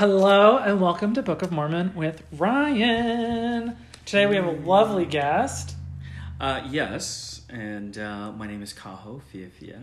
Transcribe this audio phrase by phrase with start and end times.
[0.00, 3.76] Hello and welcome to Book of Mormon with Ryan.
[4.06, 5.76] Today we have a lovely guest.
[6.40, 9.78] Uh, yes, and uh, my name is Kaho Fiafia.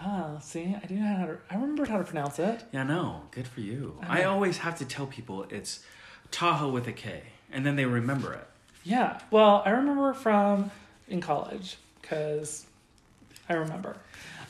[0.00, 1.38] Ah, see, I do know how to.
[1.48, 2.64] I remembered how to pronounce it.
[2.72, 4.00] Yeah, no, good for you.
[4.02, 5.78] I I always have to tell people it's
[6.32, 7.22] Tahoe with a K,
[7.52, 8.48] and then they remember it.
[8.82, 10.72] Yeah, well, I remember from
[11.06, 12.66] in college because
[13.48, 13.96] I remember.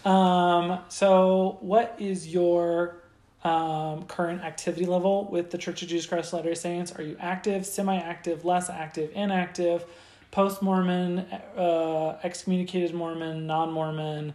[0.06, 3.01] Um, so, what is your
[3.44, 6.92] um, current activity level with the Church of Jesus Christ of Latter-day Saints?
[6.92, 9.84] Are you active, semi-active, less active, inactive,
[10.30, 11.18] post-Mormon,
[11.56, 14.32] uh, excommunicated Mormon, non-Mormon,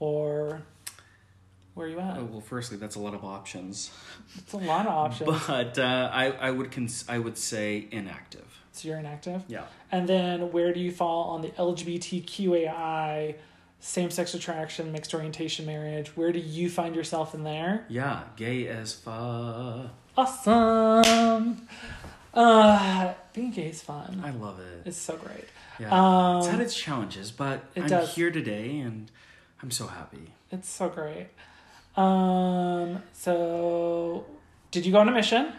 [0.00, 0.62] or
[1.74, 2.16] where are you at?
[2.18, 3.90] Oh, well, firstly, that's a lot of options,
[4.38, 5.46] It's a lot of options.
[5.46, 8.46] but uh, I I would cons- I would say inactive.
[8.72, 9.42] so you're inactive.
[9.48, 9.64] Yeah.
[9.92, 13.34] And then where do you fall on the LGBTQAI,
[13.86, 16.16] same sex attraction, mixed orientation marriage?
[16.16, 17.84] Where do you find yourself in there?
[17.88, 19.90] Yeah, gay as fuck.
[20.16, 21.68] Awesome.
[22.34, 24.20] Uh, being gay is fun.
[24.24, 24.82] I love it.
[24.86, 25.44] It's so great.
[25.78, 28.14] Yeah, Um, it's had its challenges, but it I'm does.
[28.14, 29.10] here today, and
[29.62, 30.32] I'm so happy.
[30.50, 31.28] It's so great.
[31.96, 34.26] Um, so
[34.70, 35.52] did you go on a mission?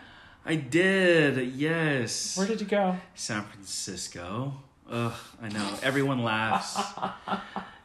[0.45, 2.38] I did, yes.
[2.38, 2.95] Where did you go?
[3.16, 4.53] San Francisco.
[4.89, 5.77] Ugh, I know.
[5.83, 6.77] Everyone laughs.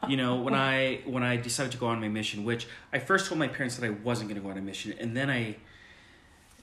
[0.07, 3.27] you know, when I when I decided to go on my mission, which I first
[3.27, 5.57] told my parents that I wasn't going to go on a mission, and then I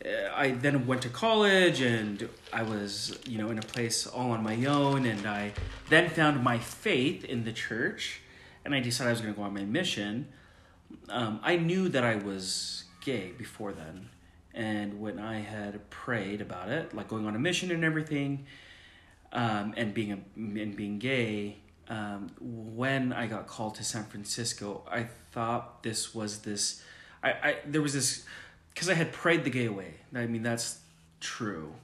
[0.05, 4.30] uh, I then went to college and I was, you know, in a place all
[4.30, 5.52] on my own and I
[5.91, 8.22] then found my faith in the church
[8.64, 10.28] and I decided I was going to go on my mission.
[11.10, 14.08] Um, I knew that I was gay before then.
[14.54, 18.47] And when I had prayed about it, like going on a mission and everything,
[19.33, 21.56] um, and being a, and being gay,
[21.89, 26.83] um, when I got called to San Francisco, I thought this was this.
[27.22, 28.25] I, I there was this
[28.72, 29.95] because I had prayed the gay away.
[30.14, 30.78] I mean that's
[31.20, 31.75] true,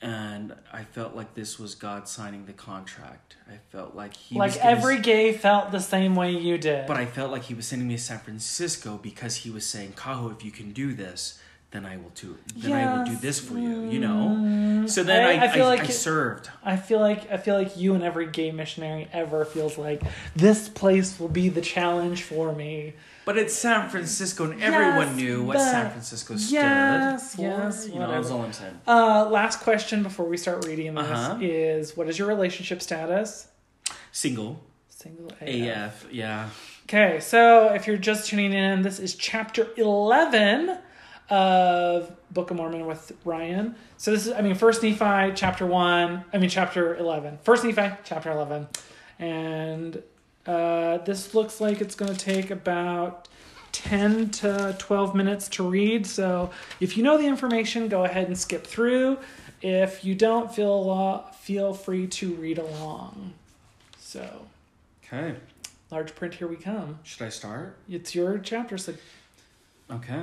[0.00, 3.36] and I felt like this was God signing the contract.
[3.48, 6.86] I felt like he like every gay felt the same way you did.
[6.86, 9.92] but I felt like he was sending me to San Francisco because he was saying,
[9.92, 11.40] Kaho, if you can do this,
[11.72, 14.86] then I will do then I will do this for you, you know?
[14.86, 16.50] So then I- I, I feel I, like I served.
[16.62, 20.02] I feel like I feel like you and every gay missionary ever feels like
[20.36, 22.94] this place will be the challenge for me.
[23.24, 27.42] But it's San Francisco and everyone Yes, knew what San Francisco stood Yes, for.
[27.42, 28.80] yes, you know, that's all I'm saying.
[28.86, 31.38] Uh, last question before we start reading this Uh-huh.
[31.40, 33.46] is: What is your relationship status?
[34.10, 34.60] Single.
[34.88, 36.48] Single AF, yeah.
[36.84, 40.76] Okay, so if you're just tuning in, this is chapter 11
[41.30, 43.74] of Book of Mormon with Ryan.
[43.96, 47.38] So this is, I mean, First Nephi, chapter 1, I mean, chapter 11.
[47.42, 48.68] First Nephi, chapter 11.
[49.18, 50.02] And
[50.46, 53.28] uh, this looks like it's going to take about
[53.72, 56.06] 10 to 12 minutes to read.
[56.06, 56.50] So
[56.80, 59.18] if you know the information, go ahead and skip through.
[59.62, 63.32] If you don't, feel, uh, feel free to read along.
[63.98, 64.46] So,
[65.06, 65.36] Okay.
[65.90, 66.98] large print, here we come.
[67.04, 67.76] Should I start?
[67.88, 68.94] It's your chapter, so
[69.90, 70.22] Okay.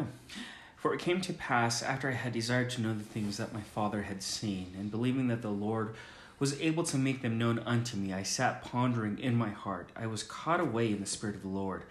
[0.79, 3.62] For it came to pass after I had desired to know the things that my
[3.62, 5.94] father had seen, and believing that the Lord
[6.40, 9.89] was able to make them known unto me, I sat pondering in my heart.
[9.94, 11.84] I was caught away in the Spirit of the Lord,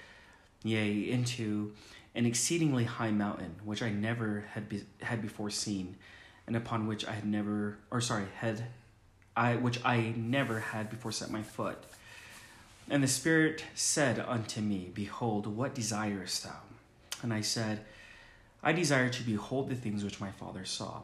[0.65, 1.75] yea, into
[2.15, 5.97] an exceedingly high mountain, which I never had be- had before seen,
[6.47, 8.65] and upon which I had never, or sorry, had
[9.37, 11.77] I, which I never had before set my foot.
[12.89, 16.57] And the Spirit said unto me, Behold, what desirest thou?
[17.23, 17.85] And I said,
[18.63, 21.03] I desire to behold the things which my father saw.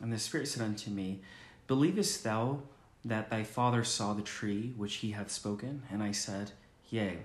[0.00, 1.20] And the Spirit said unto me,
[1.66, 2.60] Believest thou
[3.04, 5.82] that thy father saw the tree which he hath spoken?
[5.90, 6.52] And I said,
[6.90, 7.18] Yea,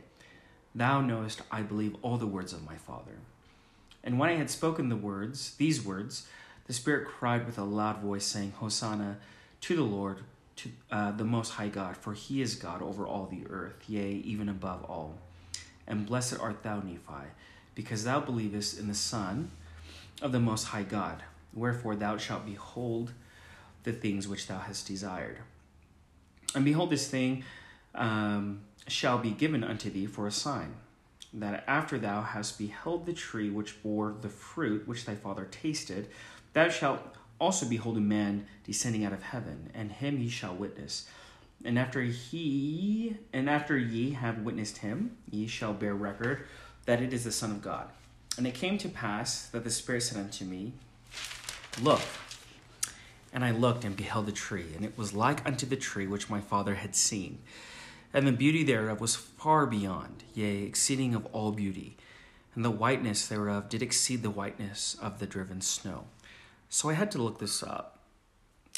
[0.73, 3.17] thou knowest I believe all the words of my father.
[4.03, 6.27] And when I had spoken the words, these words,
[6.67, 9.17] the Spirit cried with a loud voice, saying, Hosanna
[9.61, 10.19] to the Lord,
[10.57, 14.11] to uh, the Most High God, for he is God over all the earth, yea,
[14.11, 15.15] even above all.
[15.87, 17.29] And blessed art thou, Nephi,
[17.75, 19.51] because thou believest in the Son
[20.21, 21.23] of the Most High God.
[21.53, 23.11] Wherefore thou shalt behold
[23.83, 25.37] the things which thou hast desired.
[26.55, 27.43] And behold, this thing
[27.93, 30.75] um, shall be given unto thee for a sign,
[31.33, 36.09] that after thou hast beheld the tree which bore the fruit which thy father tasted,
[36.53, 37.01] thou shalt
[37.39, 41.07] also behold a man descending out of heaven, and him ye shall witness.
[41.63, 46.45] And after he and after ye have witnessed him, ye shall bear record
[46.85, 47.87] that it is the Son of God.
[48.37, 50.73] And it came to pass that the Spirit said unto me,
[51.81, 52.01] Look.
[53.33, 56.29] And I looked and beheld the tree, and it was like unto the tree which
[56.29, 57.39] my father had seen.
[58.13, 61.97] And the beauty thereof was far beyond, yea, exceeding of all beauty.
[62.55, 66.05] And the whiteness thereof did exceed the whiteness of the driven snow.
[66.69, 67.99] So I had to look this up.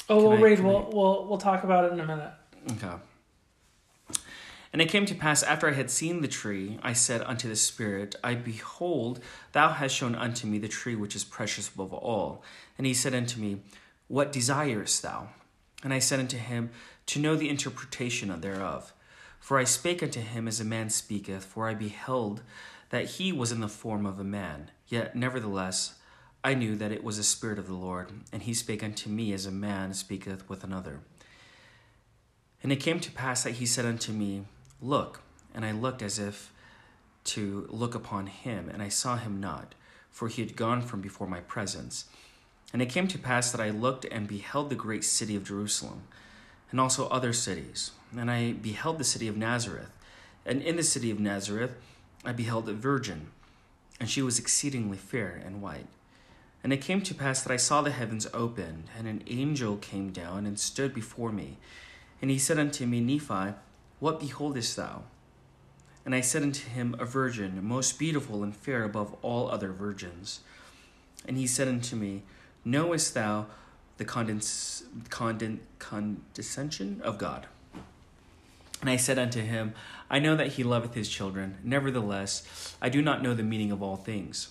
[0.08, 0.60] Oh, Can we'll I- read.
[0.60, 2.32] We'll, we'll we'll talk about it in a minute.
[2.72, 2.96] Okay.
[4.72, 7.56] And it came to pass after I had seen the tree, I said unto the
[7.56, 9.20] Spirit, I behold,
[9.52, 12.42] thou hast shown unto me the tree which is precious above all.
[12.76, 13.62] And he said unto me,
[14.08, 15.28] What desirest thou?
[15.82, 16.70] And I said unto him,
[17.06, 18.92] To know the interpretation thereof.
[19.40, 22.42] For I spake unto him as a man speaketh, for I beheld
[22.90, 24.70] that he was in the form of a man.
[24.88, 25.94] Yet nevertheless
[26.44, 29.32] I knew that it was the Spirit of the Lord, and he spake unto me
[29.32, 31.00] as a man speaketh with another.
[32.62, 34.44] And it came to pass that he said unto me,
[34.80, 35.20] Look.
[35.54, 36.52] And I looked as if
[37.24, 39.74] to look upon him, and I saw him not,
[40.10, 42.06] for he had gone from before my presence.
[42.72, 46.02] And it came to pass that I looked and beheld the great city of Jerusalem,
[46.70, 47.92] and also other cities.
[48.16, 49.90] And I beheld the city of Nazareth.
[50.46, 51.72] And in the city of Nazareth
[52.24, 53.28] I beheld a virgin,
[54.00, 55.86] and she was exceedingly fair and white.
[56.62, 60.10] And it came to pass that I saw the heavens opened, and an angel came
[60.10, 61.58] down and stood before me.
[62.20, 63.54] And he said unto me, Nephi,
[64.00, 65.02] what beholdest thou?
[66.04, 70.40] And I said unto him, A virgin, most beautiful and fair above all other virgins.
[71.26, 72.22] And he said unto me,
[72.64, 73.46] Knowest thou
[73.98, 77.46] the condens- conden- condescension of God?
[78.80, 79.74] And I said unto him,
[80.08, 81.58] I know that he loveth his children.
[81.64, 84.48] Nevertheless, I do not know the meaning of all things.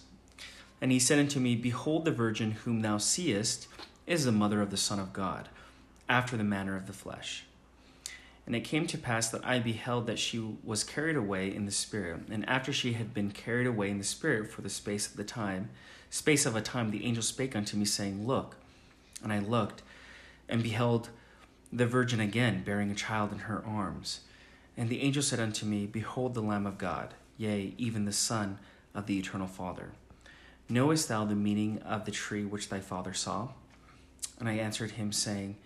[0.82, 3.68] And he said unto me, Behold, the virgin whom thou seest
[4.06, 5.50] is the mother of the Son of God,
[6.08, 7.47] after the manner of the flesh.
[8.48, 11.72] And it came to pass that I beheld that she was carried away in the
[11.72, 15.18] spirit, and after she had been carried away in the spirit for the space of
[15.18, 15.70] the time,
[16.10, 18.56] space of a time, the angel spake unto me, saying, Look.
[19.22, 19.84] And I looked,
[20.48, 21.10] and beheld
[21.74, 24.22] the virgin again bearing a child in her arms.
[24.78, 28.60] And the angel said unto me, Behold the Lamb of God, yea, even the Son
[28.96, 29.92] of the eternal Father.
[30.70, 33.50] Knowest thou the meaning of the tree which thy father saw?
[34.40, 35.58] And I answered him, saying,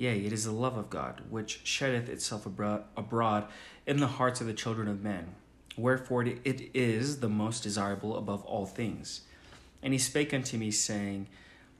[0.00, 3.44] Yea, it is the love of God, which sheddeth itself abroad,
[3.86, 5.34] in the hearts of the children of men.
[5.76, 9.20] Wherefore it is the most desirable above all things.
[9.82, 11.28] And he spake unto me, saying,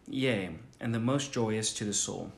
[0.06, 2.30] Yea, and the most joyous to the soul.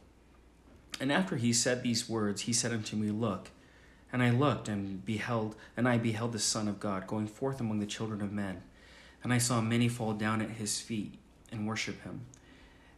[1.00, 3.50] And after he said these words, he said unto me, Look.
[4.12, 7.80] And I looked and beheld, and I beheld the Son of God going forth among
[7.80, 8.62] the children of men.
[9.24, 11.14] And I saw many fall down at his feet
[11.50, 12.26] and worship him.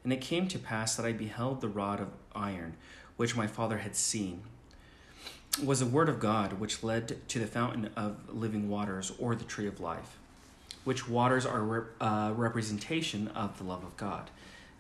[0.05, 2.77] And it came to pass that I beheld the rod of iron,
[3.17, 4.43] which my father had seen,
[5.59, 9.37] it was the word of God, which led to the fountain of living waters, or
[9.37, 10.19] the tree of life,
[10.83, 14.31] which waters are rep- uh, representation of the love of God.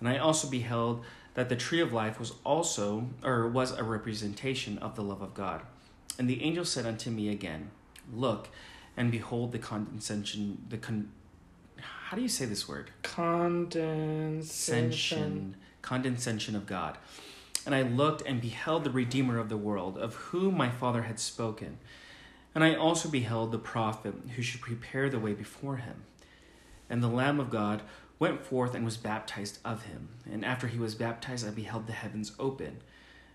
[0.01, 1.05] And I also beheld
[1.35, 5.33] that the tree of life was also, or was a representation of the love of
[5.33, 5.63] God.
[6.19, 7.71] And the angel said unto me again,
[8.13, 8.49] Look,
[8.97, 11.11] and behold the condescension, the con.
[12.15, 12.93] How do you say this word?
[13.03, 14.45] Condensation.
[14.47, 16.97] condescension, condescension of God.
[17.67, 21.19] And I looked and beheld the Redeemer of the world, of whom my father had
[21.19, 21.79] spoken.
[22.55, 26.05] And I also beheld the prophet who should prepare the way before him.
[26.89, 27.83] And the Lamb of God
[28.21, 30.11] went forth and was baptized of him.
[30.31, 32.77] And after he was baptized, I beheld the heavens open,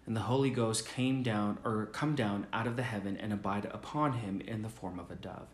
[0.06, 3.66] and the Holy Ghost came down, or come down out of the heaven and abide
[3.66, 5.48] upon him in the form of a dove.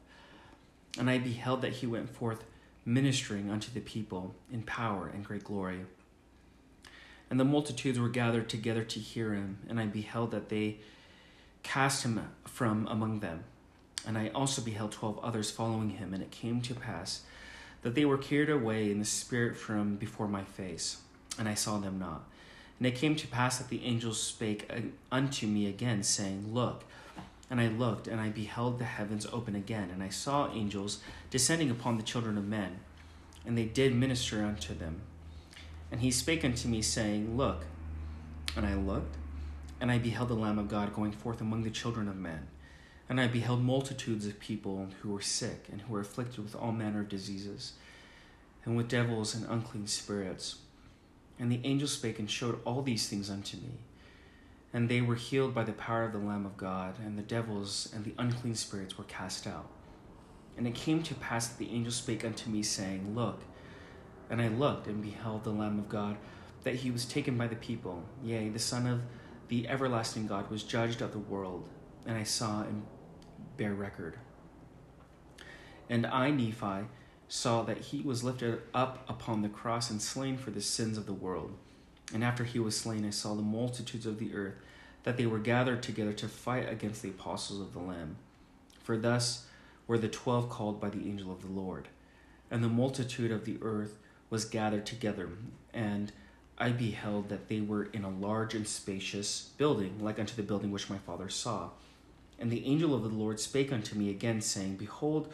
[1.00, 2.44] And I beheld that he went forth
[2.86, 5.82] ministering unto the people in power and great glory.
[7.30, 10.78] And the multitudes were gathered together to hear him, and I beheld that they
[11.64, 13.44] cast him from among them.
[14.08, 17.24] And I also beheld twelve others following him, and it came to pass
[17.82, 21.02] that they were carried away in the spirit from before my face,
[21.40, 22.24] and I saw them not.
[22.78, 24.70] And it came to pass that the angels spake
[25.12, 26.84] unto me again, saying, Look.
[27.50, 31.00] And I looked, and I beheld the heavens open again, and I saw angels
[31.30, 32.80] descending upon the children of men,
[33.46, 35.02] and they did minister unto them.
[35.92, 37.66] And he spake unto me, saying, Look.
[38.56, 39.16] And I looked,
[39.80, 42.48] and I beheld the Lamb of God going forth among the children of men.
[43.08, 46.72] And I beheld multitudes of people who were sick, and who were afflicted with all
[46.72, 47.74] manner of diseases,
[48.64, 50.58] and with devils and unclean spirits.
[51.38, 53.78] And the angel spake and showed all these things unto me.
[54.76, 57.90] And they were healed by the power of the Lamb of God, and the devils
[57.96, 59.70] and the unclean spirits were cast out.
[60.58, 63.40] And it came to pass that the angel spake unto me, saying, Look.
[64.30, 66.18] And I looked and beheld the Lamb of God,
[66.64, 68.04] that he was taken by the people.
[68.22, 69.00] Yea, the Son of
[69.48, 71.70] the everlasting God was judged of the world.
[72.06, 72.86] And I saw and
[73.56, 74.20] bear record.
[75.90, 76.88] And I, Nephi,
[77.30, 81.06] saw that he was lifted up upon the cross and slain for the sins of
[81.06, 81.54] the world.
[82.14, 84.56] And after he was slain, I saw the multitudes of the earth,
[85.06, 88.18] that they were gathered together to fight against the apostles of the Lamb.
[88.84, 89.46] For thus
[89.88, 91.88] were the twelve called by the angel of the Lord.
[92.52, 93.98] And the multitude of the earth
[94.30, 95.30] was gathered together,
[95.74, 96.12] and
[96.58, 100.72] I beheld that they were in a large and spacious building, like unto the building
[100.72, 101.70] which my father saw.
[102.40, 105.32] And the angel of the Lord spake unto me again, saying, Behold,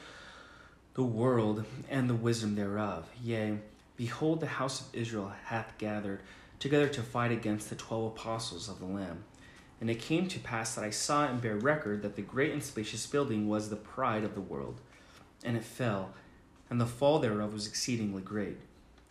[0.95, 3.09] the world and the wisdom thereof.
[3.23, 3.59] Yea,
[3.95, 6.21] behold, the house of Israel hath gathered
[6.59, 9.23] together to fight against the twelve apostles of the Lamb.
[9.81, 12.63] And it came to pass that I saw and bear record that the great and
[12.63, 14.79] spacious building was the pride of the world.
[15.43, 16.11] And it fell,
[16.69, 18.57] and the fall thereof was exceedingly great.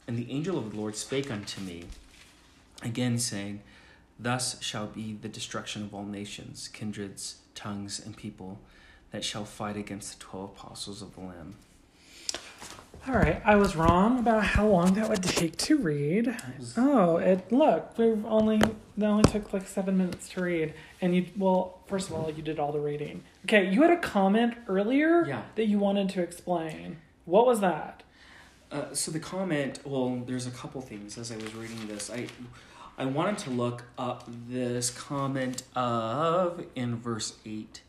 [0.07, 1.85] And the angel of the Lord spake unto me,
[2.83, 3.63] again saying,
[4.19, 8.61] Thus shall be the destruction of all nations, kindreds, tongues, and people
[9.11, 11.57] that shall fight against the twelve apostles of the Lamb.
[13.09, 16.37] All right, I was wrong about how long that would take to read.
[16.77, 18.59] Oh, it look, we've only
[18.99, 22.43] that only took like seven minutes to read, and you well, first of all, you
[22.43, 23.25] did all the reading.
[23.47, 25.43] Okay, you had a comment earlier Yeah.
[25.55, 26.99] that you wanted to explain.
[27.25, 28.03] What was that?
[28.71, 32.11] Uh, so the comment, well, there's a couple things as I was reading this.
[32.11, 32.27] I
[32.99, 37.81] I wanted to look up this comment of in verse eight.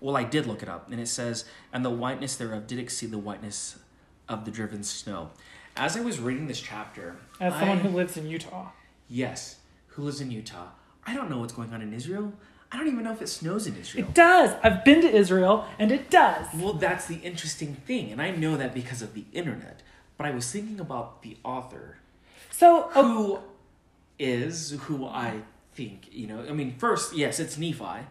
[0.00, 3.10] Well, I did look it up, and it says, "And the whiteness thereof did exceed
[3.10, 3.78] the whiteness
[4.28, 5.30] of the driven snow."
[5.76, 8.70] As I was reading this chapter, As someone I- who lives in Utah.
[9.08, 9.56] yes,
[9.88, 10.68] who lives in Utah,
[11.06, 12.32] I don't know what's going on in Israel.
[12.72, 14.08] I don't even know if it snows in Israel.
[14.08, 14.50] It does.
[14.62, 16.46] I've been to Israel, and it does.
[16.54, 19.82] Well, that's the interesting thing, and I know that because of the internet.
[20.16, 21.98] But I was thinking about the author
[22.50, 23.38] So, who
[24.18, 25.42] is who I
[25.74, 26.40] think you know.
[26.48, 28.06] I mean, first, yes, it's Nephi,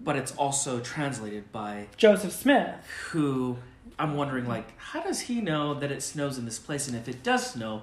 [0.00, 2.76] but it's also translated by Joseph Smith.
[3.10, 3.58] who.
[4.02, 6.88] I'm wondering, like, how does he know that it snows in this place?
[6.88, 7.82] And if it does snow,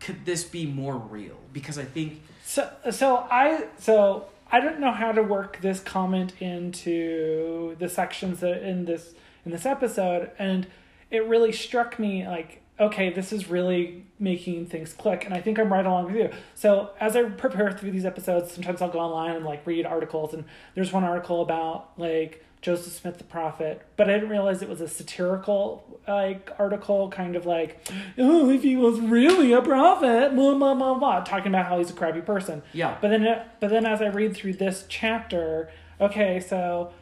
[0.00, 1.38] could this be more real?
[1.52, 6.32] Because I think So, so I, so I don't know how to work this comment
[6.40, 10.66] into the sections that in this in this episode, and
[11.10, 15.58] it really struck me like, okay, this is really making things click, and I think
[15.58, 16.30] I'm right along with you.
[16.54, 20.34] So as I prepare through these episodes, sometimes I'll go online and like read articles,
[20.34, 24.68] and there's one article about like Joseph Smith the prophet, but I didn't realize it
[24.68, 27.86] was a satirical like article, kind of like,
[28.18, 31.90] oh, if he was really a prophet, blah blah blah blah, talking about how he's
[31.90, 32.62] a crappy person.
[32.72, 32.96] Yeah.
[33.00, 35.70] But then, it, but then as I read through this chapter,
[36.00, 36.92] okay, so,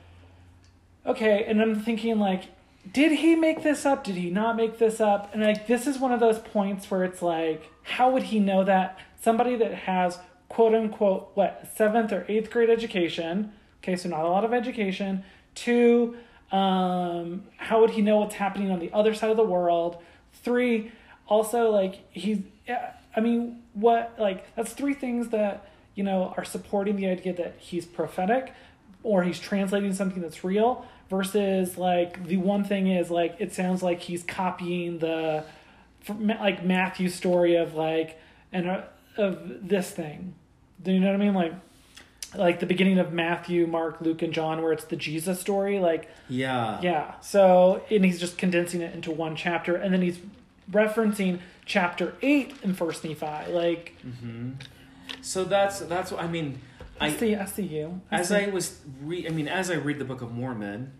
[1.06, 2.44] okay, and I'm thinking like,
[2.92, 4.04] did he make this up?
[4.04, 5.32] Did he not make this up?
[5.32, 8.64] And like, this is one of those points where it's like, how would he know
[8.64, 10.18] that somebody that has
[10.48, 13.52] quote unquote what seventh or eighth grade education?
[13.82, 15.24] Okay, so not a lot of education.
[15.54, 16.16] Two,
[16.52, 19.98] um, how would he know what's happening on the other side of the world?
[20.32, 20.92] Three,
[21.26, 22.40] also like he's,
[23.16, 27.56] I mean, what like that's three things that you know are supporting the idea that
[27.58, 28.52] he's prophetic
[29.02, 33.82] or he's translating something that's real versus like the one thing is like it sounds
[33.82, 35.44] like he's copying the
[36.08, 38.18] like Matthew story of like
[38.52, 38.82] and
[39.16, 40.34] of this thing.
[40.82, 41.34] Do you know what I mean?
[41.34, 41.52] Like
[42.36, 45.78] like the beginning of Matthew, Mark, Luke, and John, where it's the Jesus story.
[45.78, 47.20] Like yeah, yeah.
[47.20, 50.18] So and he's just condensing it into one chapter, and then he's
[50.70, 53.52] referencing chapter eight in First Nephi.
[53.52, 54.52] Like mm-hmm.
[55.20, 56.60] So that's that's what I mean.
[57.00, 58.00] I, I see, I see you.
[58.10, 60.92] I as see- I was re- I mean, as I read the Book of Mormon,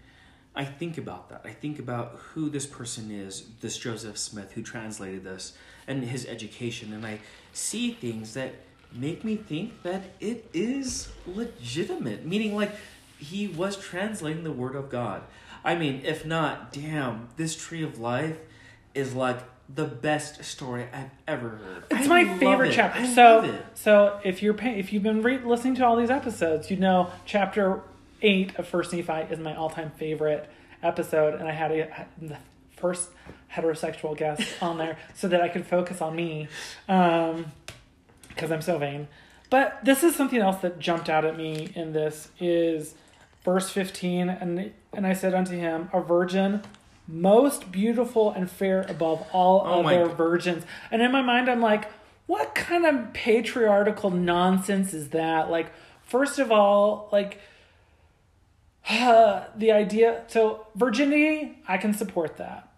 [0.55, 1.43] I think about that.
[1.45, 6.27] I think about who this person is, this Joseph Smith who translated this, and his
[6.27, 7.21] education, and I
[7.53, 8.55] see things that
[8.95, 12.25] make me think that it is legitimate.
[12.25, 12.73] Meaning, like
[13.19, 15.23] he was translating the Word of God.
[15.65, 18.39] I mean, if not, damn, this Tree of Life
[18.95, 19.39] is like
[19.75, 21.85] the best story I've ever heard.
[21.91, 22.75] It's I my favorite it.
[22.75, 23.01] chapter.
[23.01, 26.71] I so, so if you're pay- if you've been re- listening to all these episodes,
[26.71, 27.81] you know chapter
[28.21, 30.49] eight of First Nephi is my all-time favorite
[30.83, 32.37] episode, and I had a, the
[32.77, 33.09] first
[33.55, 36.49] heterosexual guest on there so that I could focus on me,
[36.89, 37.47] um,
[38.35, 39.09] because I'm so vain.
[39.51, 42.95] But this is something else that jumped out at me in this is
[43.45, 46.63] verse 15 and and I said unto him a virgin
[47.07, 50.65] most beautiful and fair above all Oh other virgins.
[50.91, 51.91] And in my mind I'm like
[52.27, 55.51] what kind of patriarchal nonsense is that?
[55.51, 55.73] Like
[56.03, 57.39] first of all like
[58.89, 62.71] the idea so virginity I can support that.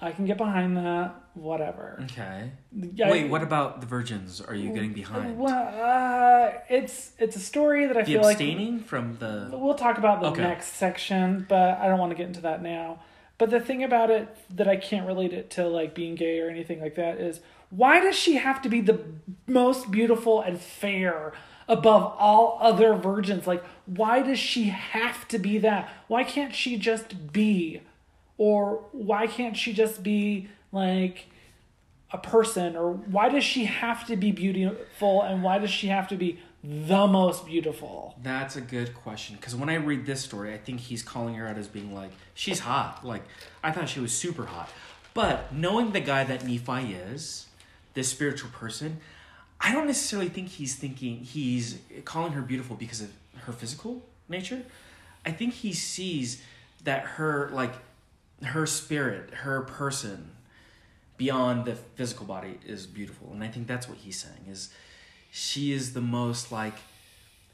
[0.00, 2.50] I can get behind that whatever Okay.
[2.72, 4.40] Wait, what about the virgins?
[4.40, 5.38] Are you getting behind?
[5.38, 9.74] well, uh, it's it's a story that I The feel like abstaining from the We'll
[9.74, 10.42] talk about the Okay.
[10.42, 13.00] next section, but I don't want to get into that now.
[13.38, 16.48] But the thing about it that I can't relate it to like being gay or
[16.48, 18.98] anything like that is why does she have to be the
[19.46, 21.32] most beautiful and fair
[21.68, 23.46] above all other virgins?
[23.46, 25.90] Like why does she have to be that?
[26.08, 27.82] Why can't she just be
[28.38, 31.26] or why can't she just be like
[32.12, 36.06] a person or why does she have to be beautiful and why does she have
[36.08, 38.14] to be the most beautiful?
[38.22, 41.48] That's a good question because when I read this story, I think he's calling her
[41.48, 43.04] out as being like she's hot.
[43.04, 43.22] Like
[43.64, 44.70] I thought she was super hot,
[45.14, 47.46] but knowing the guy that Nephi is,
[47.94, 49.00] this spiritual person,
[49.60, 53.10] I don't necessarily think he's thinking he's calling her beautiful because of
[53.46, 54.62] her physical nature.
[55.24, 56.42] I think he sees
[56.84, 57.72] that her like
[58.44, 60.30] her spirit, her person
[61.16, 63.30] beyond the physical body is beautiful.
[63.32, 64.70] And I think that's what he's saying is
[65.30, 66.74] she is the most like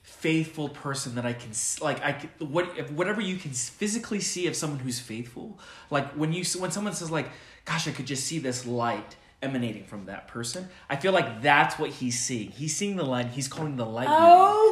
[0.03, 4.57] faithful person that I can like I what if whatever you can physically see of
[4.57, 5.59] someone who's faithful
[5.91, 7.29] like when you when someone says like
[7.65, 11.79] gosh I could just see this light emanating from that person I feel like that's
[11.79, 14.09] what he's seeing he's seeing the light he's calling the light.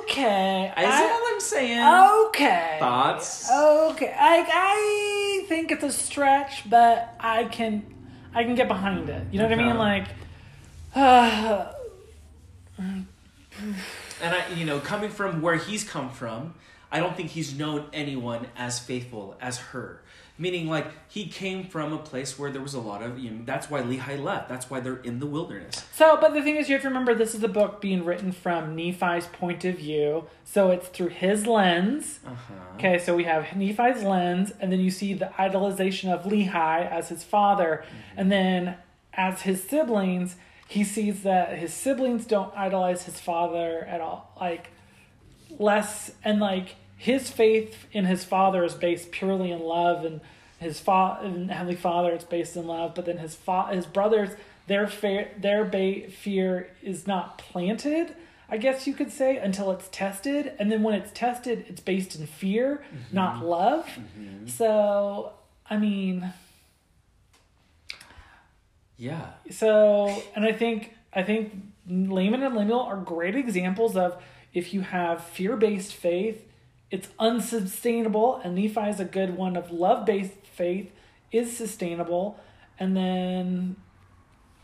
[0.02, 0.66] Okay.
[0.76, 2.76] Is I- all I'm saying Okay.
[2.80, 3.50] Thoughts?
[3.50, 4.12] Okay.
[4.16, 7.85] I I think it's a stretch, but I can
[8.34, 9.26] I can get behind it.
[9.32, 9.76] You know what I mean?
[9.76, 10.06] Like
[10.94, 11.72] uh,
[14.22, 16.54] And I, you know, coming from where he's come from,
[16.92, 20.02] I don't think he's known anyone as faithful as her.
[20.40, 23.18] Meaning, like he came from a place where there was a lot of.
[23.18, 24.49] You know, that's why Lehi left.
[24.49, 25.85] That's why they're in the wilderness.
[25.94, 28.32] so, but the thing is, you have to remember this is a book being written
[28.32, 32.20] from Nephi's point of view, so it's through his lens.
[32.26, 32.54] Uh huh.
[32.76, 37.11] Okay, so we have Nephi's lens, and then you see the idolization of Lehi as
[37.11, 37.85] his father,
[38.16, 38.76] and then
[39.12, 44.32] as his siblings, he sees that his siblings don't idolize his father at all.
[44.40, 44.70] Like
[45.59, 50.21] less, and like his faith in his father is based purely in love, and
[50.59, 52.95] his fa- and heavenly father it's based in love.
[52.95, 54.28] But then his fa- his brothers,
[54.66, 58.14] their fear, their ba- fear is not planted.
[58.50, 62.16] I guess you could say until it's tested, and then when it's tested, it's based
[62.16, 63.14] in fear, mm-hmm.
[63.16, 63.87] not love.
[63.87, 64.49] Mm-hmm.
[64.49, 65.33] So,
[65.71, 66.35] I mean,
[68.99, 69.30] Yeah.
[69.50, 71.54] so, and I think I think
[71.88, 76.44] Laman and Lemuel are great examples of if you have fear-based faith,
[76.90, 80.90] it's unsustainable, and Nephi is a good one of love-based faith
[81.33, 82.38] is sustainable,
[82.79, 83.76] and then,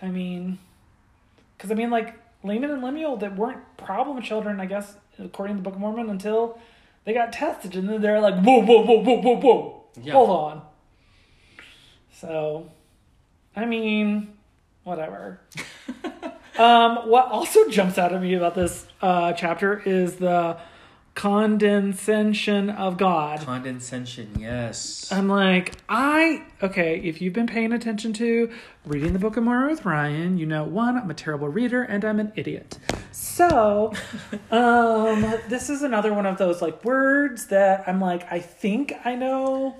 [0.02, 0.58] I mean,
[1.56, 5.62] because I mean, like Laman and Lemuel that weren't problem children, I guess, according to
[5.62, 6.58] the Book of Mormon, until
[7.04, 10.12] they got tested, and then they're like, whoa, whoa, whoa, whoa, whoa, whoa, Yeah.
[10.14, 10.62] hold on.
[12.12, 12.70] So,
[13.54, 14.34] I mean,
[14.84, 15.40] whatever.
[16.58, 20.56] um, what also jumps out at me about this uh, chapter is the
[21.16, 23.40] condescension of God.
[23.40, 24.36] Condescension.
[24.38, 25.10] Yes.
[25.10, 27.00] I'm like, I okay.
[27.00, 28.52] If you've been paying attention to
[28.84, 32.04] reading the Book of Mormon with Ryan, you know one, I'm a terrible reader and
[32.04, 32.78] I'm an idiot.
[33.12, 33.94] So,
[34.50, 39.16] um, this is another one of those like words that I'm like, I think I
[39.16, 39.74] know.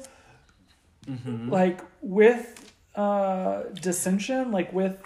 [1.06, 4.98] Like with uh dissension, like with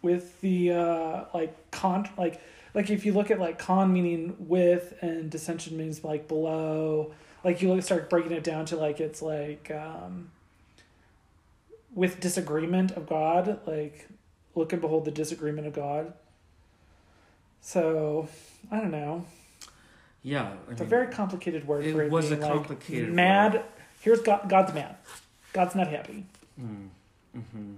[0.00, 2.40] with the uh like con like
[2.74, 7.12] like if you look at like con meaning with and dissension means like below
[7.44, 10.30] like you look start breaking it down to like it's like um
[11.94, 14.08] with disagreement of god like
[14.54, 16.12] look and behold the disagreement of god
[17.60, 18.28] so
[18.70, 19.24] i don't know
[20.24, 20.52] yeah.
[20.68, 23.64] I it's a very complicated word it for it was a like complicated mad word.
[24.00, 24.96] here's god god's mad
[25.52, 26.24] god's not happy
[26.60, 26.88] Mm,
[27.34, 27.76] mhm.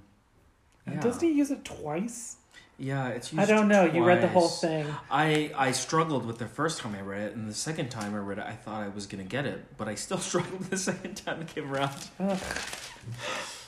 [0.87, 1.01] Yeah.
[1.01, 2.37] doesn't he use it twice
[2.77, 3.33] Yeah, it's.
[3.39, 6.95] i don't know you read the whole thing I I struggled with the first time
[6.95, 9.23] I read it, and the second time I read it, I thought I was gonna
[9.23, 11.95] get it, but I still struggled the second time it came around.
[12.19, 12.39] Ugh.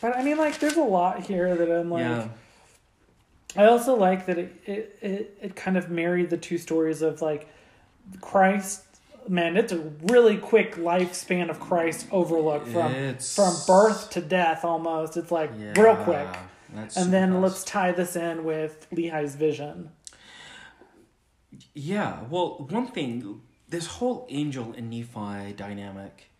[0.00, 2.28] but i mean like there's a lot here that i'm like yeah.
[3.56, 7.22] I also like that it, it, it, it kind of married the two stories of
[7.22, 7.48] like
[8.20, 8.82] Christ.
[9.28, 14.64] Man, it's a really quick lifespan of Christ overlook from It's- from birth to death
[14.64, 15.16] almost.
[15.16, 16.28] It's like Yeah, real quick.
[16.72, 19.90] That's And then let's tie this in with Lehi's vision.
[21.74, 26.30] Yeah, well, one thing, this whole angel and Nephi dynamic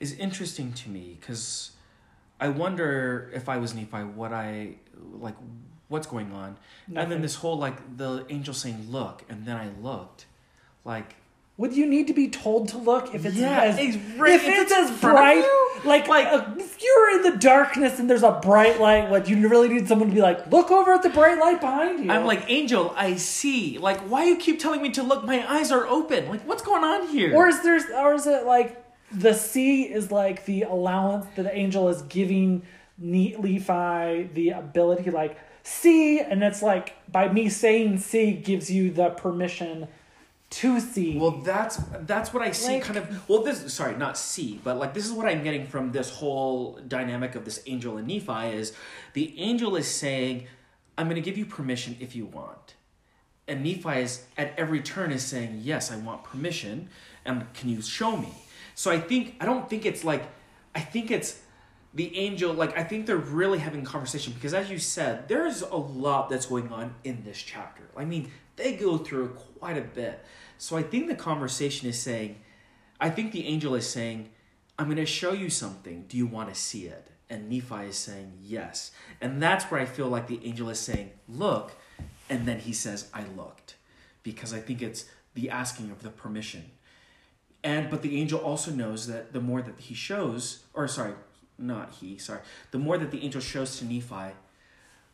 [0.00, 1.72] is interesting to me because
[2.40, 5.34] I wonder if I was Nephi, what I like,
[5.88, 6.56] what's going on,
[6.94, 10.26] and then this whole like the angel saying look, and then I looked,
[10.84, 11.16] like
[11.58, 14.46] Would you need to be told to look if it's Yeah, as, it's right- if
[14.46, 15.44] it's, it's as bright
[15.84, 19.48] like Like- uh, if you're in the darkness and there's a bright light what you
[19.48, 22.24] really need someone to be like look over at the bright light behind you I'm
[22.26, 23.76] like angel, I see.
[23.78, 25.24] Like, why you keep telling me to look?
[25.24, 26.28] My eyes are open.
[26.28, 27.34] Like, what's going on here?
[27.34, 31.54] Or is there, or is it like the C is like the allowance that the
[31.56, 32.62] angel is giving
[33.00, 39.10] Levi the ability, like see, and it's like by me saying see gives you the
[39.10, 39.88] permission
[40.50, 41.18] to see.
[41.18, 42.74] Well, that's that's what I see.
[42.74, 43.28] Like- kind of.
[43.28, 46.78] Well, this sorry, not see, but like this is what I'm getting from this whole
[46.88, 48.72] dynamic of this angel and Nephi is
[49.12, 50.46] the angel is saying,
[50.96, 52.74] I'm going to give you permission if you want.
[53.46, 56.88] And Nephi is at every turn is saying, Yes, I want permission.
[57.24, 58.32] And can you show me?
[58.74, 60.22] So I think, I don't think it's like,
[60.74, 61.40] I think it's
[61.94, 65.76] the angel, like, I think they're really having conversation because as you said, there's a
[65.76, 67.82] lot that's going on in this chapter.
[67.96, 70.24] I mean, they go through quite a bit.
[70.58, 72.36] So I think the conversation is saying,
[73.00, 74.30] I think the angel is saying,
[74.78, 76.04] I'm going to show you something.
[76.08, 77.08] Do you want to see it?
[77.30, 78.90] And Nephi is saying, Yes.
[79.20, 81.72] And that's where I feel like the angel is saying, Look.
[82.30, 83.76] And then he says, I looked.
[84.22, 86.70] Because I think it's the asking of the permission.
[87.62, 91.14] And but the angel also knows that the more that he shows, or sorry,
[91.58, 92.40] not he, sorry,
[92.70, 94.34] the more that the angel shows to Nephi,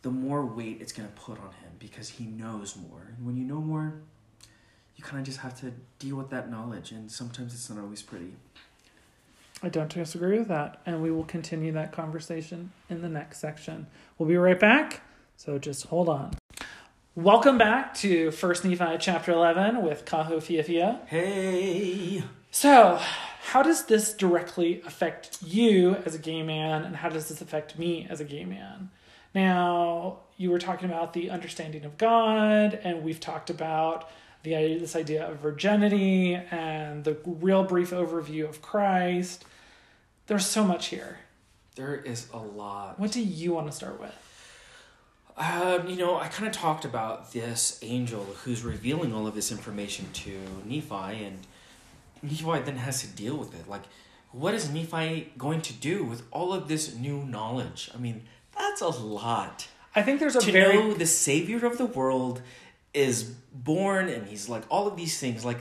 [0.02, 3.12] the more weight it's going to put on him because he knows more.
[3.16, 3.94] And when you know more,
[5.04, 6.90] kind of just have to deal with that knowledge.
[6.90, 8.32] And sometimes it's not always pretty.
[9.62, 10.80] I don't disagree with that.
[10.84, 13.86] And we will continue that conversation in the next section.
[14.18, 15.02] We'll be right back.
[15.36, 16.32] So just hold on.
[17.14, 21.00] Welcome back to First Nephi chapter 11 with Kaho Fiafia.
[21.06, 22.24] Hey!
[22.50, 22.98] So,
[23.42, 27.78] how does this directly affect you as a gay man, and how does this affect
[27.78, 28.90] me as a gay man?
[29.32, 34.10] Now, you were talking about the understanding of God, and we've talked about
[34.44, 39.44] the this idea of virginity and the real brief overview of Christ.
[40.26, 41.18] There's so much here.
[41.74, 43.00] There is a lot.
[43.00, 44.14] What do you want to start with?
[45.36, 49.50] Um, you know, I kind of talked about this angel who's revealing all of this
[49.50, 51.40] information to Nephi, and
[52.22, 53.68] Nephi then has to deal with it.
[53.68, 53.82] Like,
[54.30, 57.90] what is Nephi going to do with all of this new knowledge?
[57.92, 58.22] I mean,
[58.56, 59.66] that's a lot.
[59.96, 62.40] I think there's a to very know the savior of the world
[62.94, 65.44] is born, and he's like all of these things.
[65.44, 65.58] Like,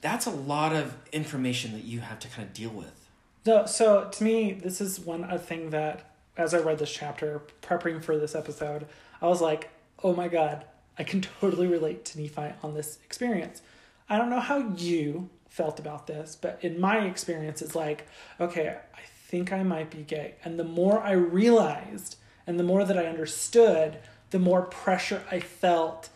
[0.00, 3.08] that's a lot of information that you have to kind of deal with.
[3.44, 7.42] So, so to me, this is one a thing that as I read this chapter,
[7.60, 8.86] prepping for this episode,
[9.20, 9.70] I was like,
[10.02, 10.64] oh my god,
[10.98, 13.62] I can totally relate to Nephi on this experience.
[14.08, 18.06] I don't know how you felt about this, but in my experience, it's like,
[18.40, 20.34] okay, I think I might be gay.
[20.44, 23.98] And the more I realized and the more that I understood,
[24.30, 26.08] the more pressure I felt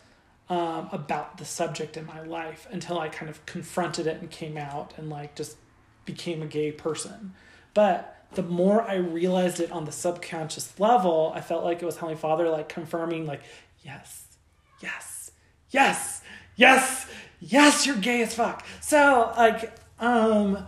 [0.49, 4.57] um, about the subject in my life until I kind of confronted it and came
[4.57, 5.57] out and like just
[6.05, 7.35] became a gay person.
[7.75, 11.97] But the more I realized it on the subconscious level, I felt like it was
[11.97, 13.43] Heavenly Father like confirming, like,
[13.83, 14.25] yes,
[14.81, 15.33] yes,
[15.71, 16.23] yes,
[16.55, 17.07] yes,
[17.41, 18.65] yes, you're gay as fuck.
[18.81, 20.67] So like, um,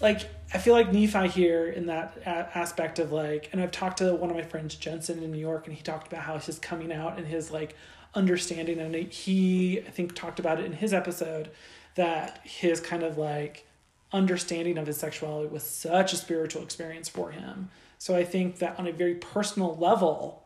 [0.00, 4.14] like I feel like Nephi here in that aspect of like, and I've talked to
[4.14, 6.92] one of my friends Jensen in New York, and he talked about how his coming
[6.92, 7.74] out and his like
[8.16, 11.50] understanding, and he I think talked about it in his episode
[11.94, 13.66] that his kind of like
[14.12, 17.70] understanding of his sexuality was such a spiritual experience for him.
[17.98, 20.42] So I think that on a very personal level,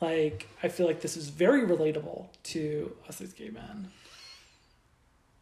[0.00, 3.90] like I feel like this is very relatable to us as gay men.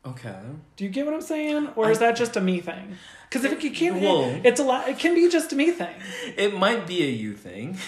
[0.04, 0.40] Okay.
[0.76, 2.96] Do you get what I'm saying, or is that just a me thing?
[3.28, 4.88] Because if it can, Well- it's a lot.
[4.88, 5.94] It can be just a me thing.
[6.36, 7.78] It might be a you thing.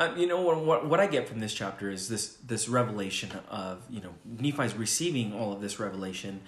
[0.00, 0.86] Um, you know what, what?
[0.86, 5.34] What I get from this chapter is this this revelation of you know Nephi's receiving
[5.34, 6.40] all of this revelation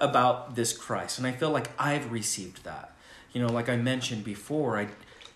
[0.00, 2.94] about this Christ, and I feel like I've received that.
[3.32, 4.86] You know, like I mentioned before, I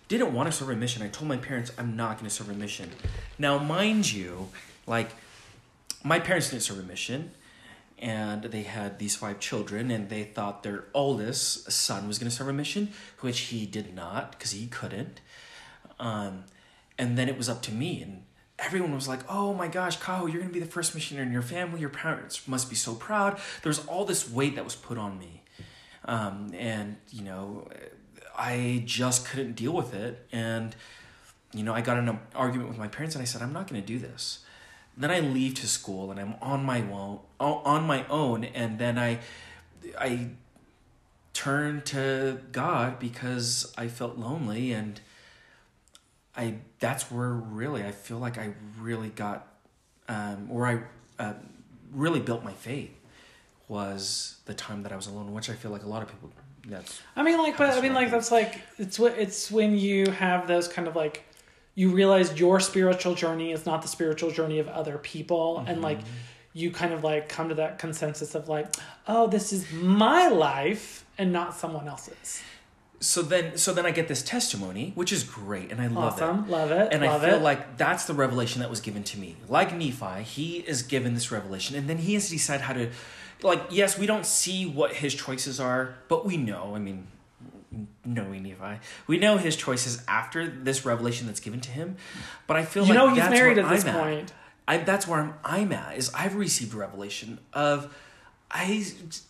[0.07, 1.03] didn't want to serve a mission.
[1.03, 2.89] I told my parents I'm not going to serve a mission.
[3.37, 4.47] Now, mind you,
[4.85, 5.09] like
[6.05, 7.31] my parents didn't serve a mission,
[7.99, 12.35] and they had these five children, and they thought their oldest son was going to
[12.35, 15.19] serve a mission, which he did not because he couldn't.
[15.99, 16.45] Um,
[16.97, 18.23] and then it was up to me, and
[18.59, 21.33] everyone was like, "Oh my gosh, Kaho, you're going to be the first missionary in
[21.33, 21.79] your family.
[21.79, 25.17] Your parents must be so proud." There was all this weight that was put on
[25.19, 25.43] me,
[26.05, 27.67] um, and you know,
[28.37, 30.75] I just couldn't deal with it, and
[31.53, 33.67] you know, I got in an argument with my parents, and I said, "I'm not
[33.67, 34.39] going to do this."
[34.99, 38.97] Then I leave to school, and I'm on my own, on my own, and then
[38.97, 39.19] I,
[39.97, 40.29] I
[41.33, 44.99] turned to God because I felt lonely and
[46.37, 49.47] I that's where really I feel like I really got
[50.07, 51.33] um where I uh,
[51.91, 52.91] really built my faith
[53.67, 56.31] was the time that I was alone which I feel like a lot of people
[56.67, 60.11] that's I mean, like, but I mean, like, that's like it's what it's when you
[60.11, 61.23] have those kind of like
[61.75, 65.99] you realize your spiritual journey is not the spiritual journey of other people, and like
[66.53, 68.75] you kind of like come to that consensus of like,
[69.07, 72.41] oh, this is my life and not someone else's.
[72.99, 76.23] So then so then I get this testimony which is great and I love it
[76.23, 77.41] Awesome, love it, and love I feel it.
[77.43, 79.35] like that's the revelation that was given to me.
[79.47, 82.89] Like Nephi, he is given this revelation, and then he has to decide how to,
[83.43, 86.73] like, yes, we don't see what his choices are, but we know.
[86.75, 87.07] I mean,
[88.03, 88.79] knowing Nephi.
[89.05, 91.97] We know his choices after this revelation that's given to him,
[92.47, 94.33] but I feel You like know he's that's married at this I'm point.
[94.67, 95.97] I, that's where I'm, I'm at.
[95.97, 97.93] Is I've received revelation of.
[98.49, 98.85] I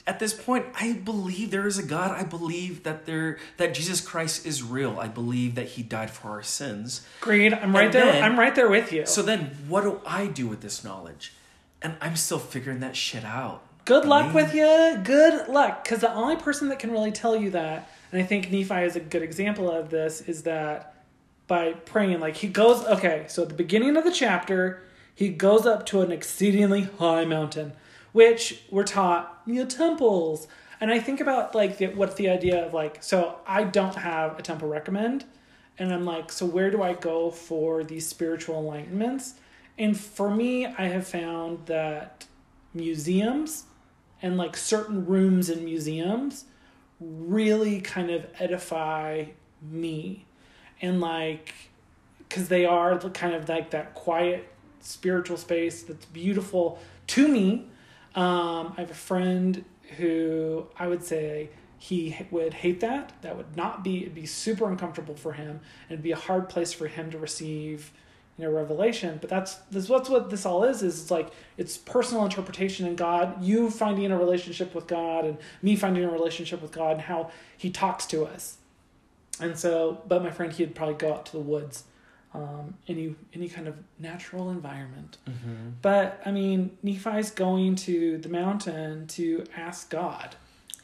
[0.06, 2.12] at this point I believe there is a God.
[2.12, 5.00] I believe that there that Jesus Christ is real.
[5.00, 7.06] I believe that He died for our sins.
[7.22, 7.54] Agreed.
[7.54, 8.06] I'm right And there.
[8.06, 9.06] then- I'm right there with you.
[9.06, 11.34] So then, what do I do with this knowledge?
[11.82, 13.64] And I'm still figuring that shit out.
[13.86, 15.00] Good I luck mean, with you.
[15.04, 15.84] Good luck.
[15.84, 18.96] Because the only person that can really tell you that, and I think Nephi is
[18.96, 20.94] a good example of this, is that
[21.48, 24.84] by praying, like he goes, okay, so at the beginning of the chapter,
[25.16, 27.72] he goes up to an exceedingly high mountain,
[28.18, 30.48] which we're taught, know, temples.
[30.82, 34.40] And I think about like the, what's the idea of like, so I don't have
[34.40, 35.24] a temple recommend.
[35.78, 39.34] And I'm like, so where do I go for these spiritual enlightenments?
[39.78, 42.26] And for me, I have found that
[42.74, 43.66] museums
[44.24, 46.46] and like certain rooms in museums
[47.00, 49.26] really kind of edify
[49.62, 50.26] me
[50.82, 51.54] and like
[52.18, 54.48] because they are kind of like that quiet
[54.80, 57.68] spiritual space that's beautiful to me
[58.16, 59.64] um, i have a friend
[59.98, 63.14] who i would say he would hate that.
[63.22, 66.50] That would not be it'd be super uncomfortable for him and it'd be a hard
[66.50, 67.92] place for him to receive
[68.38, 69.18] you know revelation.
[69.22, 72.96] But that's this what's what this all is is it's like it's personal interpretation in
[72.96, 73.44] god.
[73.44, 77.32] You finding a relationship with god and me finding a relationship with god and how
[77.56, 78.58] he talks to us.
[79.40, 81.84] And so but my friend he'd probably go out to the woods
[82.34, 85.74] um, any any kind of natural environment mhm.
[85.82, 90.36] but i mean nephi's going to the mountain to ask god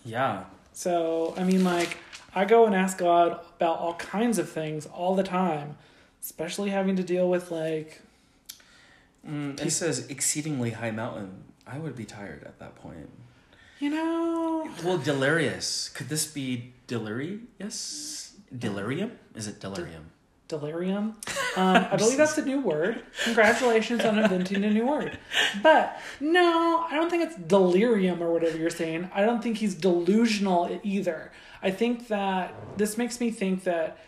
[0.06, 0.46] Yeah.
[0.72, 1.98] so i mean like
[2.34, 5.78] i go and ask god about all kinds of things all the time
[6.22, 8.02] especially having to deal with like
[9.28, 11.46] Mm, it says exceedingly high mountain.
[11.66, 13.10] I would be tired at that point.
[13.80, 15.88] you know Well, delirious.
[15.90, 18.34] Could this be delirious?
[18.58, 19.12] Delirium?
[19.34, 20.12] Is it delirium?
[20.58, 21.16] Delirium.
[21.56, 23.04] Um, I believe that's a new word.
[23.26, 25.20] Congratulations on inventing a new word.
[25.62, 29.12] But no, I don't think it's delirium or whatever you're saying.
[29.14, 31.32] I don't think he's delusional either.
[31.62, 34.00] I think that this makes me think that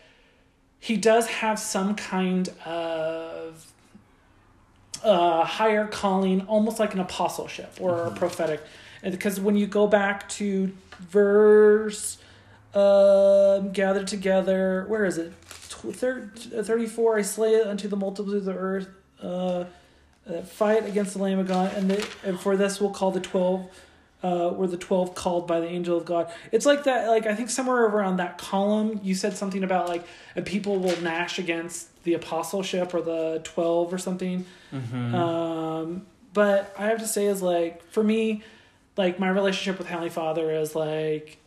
[0.80, 3.72] he does have some kind of
[5.04, 8.60] uh, higher calling, almost like an apostleship or a prophetic.
[9.04, 12.18] Because when you go back to verse
[12.76, 15.32] um, gathered together, where is it?
[15.82, 18.90] Tw- thir- uh, 34 I slay unto the multitude of the earth,
[19.22, 19.66] uh,
[20.28, 23.20] uh, fight against the Lamb of God, and, the, and for this we'll call the
[23.20, 23.70] 12.
[24.24, 26.32] Uh, were the 12 called by the angel of God.
[26.52, 30.04] It's like that, like, I think somewhere around that column, you said something about, like,
[30.46, 34.46] people will gnash against the apostleship or the 12 or something.
[34.74, 35.14] Mm-hmm.
[35.14, 38.44] Um, but I have to say, is like for me,
[38.98, 41.38] like my relationship with Heavenly Father is like,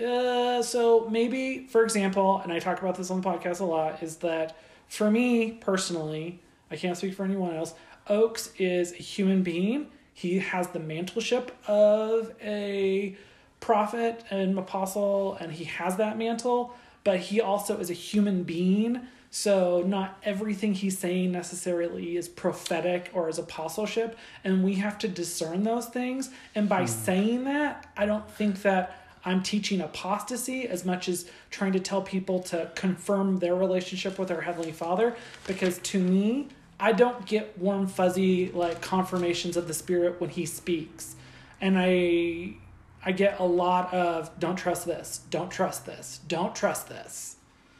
[0.00, 4.02] uh, so maybe, for example, and I talk about this on the podcast a lot,
[4.02, 4.56] is that
[4.88, 7.74] for me personally, I can't speak for anyone else.
[8.08, 9.88] Oaks is a human being.
[10.12, 13.16] He has the mantleship of a
[13.60, 19.00] prophet and apostle, and he has that mantle, but he also is a human being.
[19.30, 25.08] So, not everything he's saying necessarily is prophetic or is apostleship, and we have to
[25.08, 26.30] discern those things.
[26.54, 31.72] And by saying that, I don't think that I'm teaching apostasy as much as trying
[31.72, 36.92] to tell people to confirm their relationship with our Heavenly Father, because to me, I
[36.92, 41.16] don't get warm, fuzzy like confirmations of the Spirit when He speaks,
[41.60, 42.56] and I
[43.04, 47.36] I get a lot of don't trust this, don't trust this, don't trust this.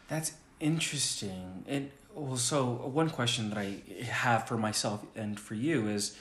[0.08, 1.64] That's interesting.
[1.66, 6.16] And well, so one question that I have for myself and for you is,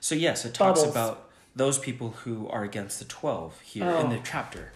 [0.00, 0.94] so yes, it talks Bubbles.
[0.94, 4.10] about those people who are against the twelve here in Oh.
[4.10, 4.72] the chapter.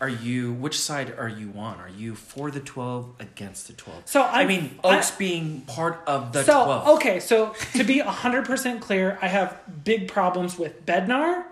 [0.00, 1.80] Are you which side are you on?
[1.80, 4.02] Are you for the twelve, against the twelve?
[4.04, 6.88] So I, I- mean, I- Oaks being part of the so twelve.
[6.96, 11.44] okay, so to be hundred percent clear, I have big problems with Bednar,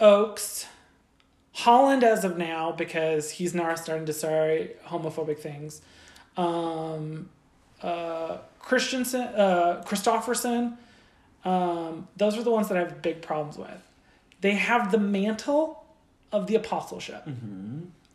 [0.00, 0.66] Oaks,
[1.52, 5.80] Holland as of now because he's now starting to say homophobic things.
[6.36, 7.28] Um,
[7.82, 10.76] uh, Christensen, uh, Christofferson,
[11.44, 13.82] um, those are the ones that I have big problems with.
[14.40, 15.84] They have the mantle
[16.32, 17.26] of the apostleship,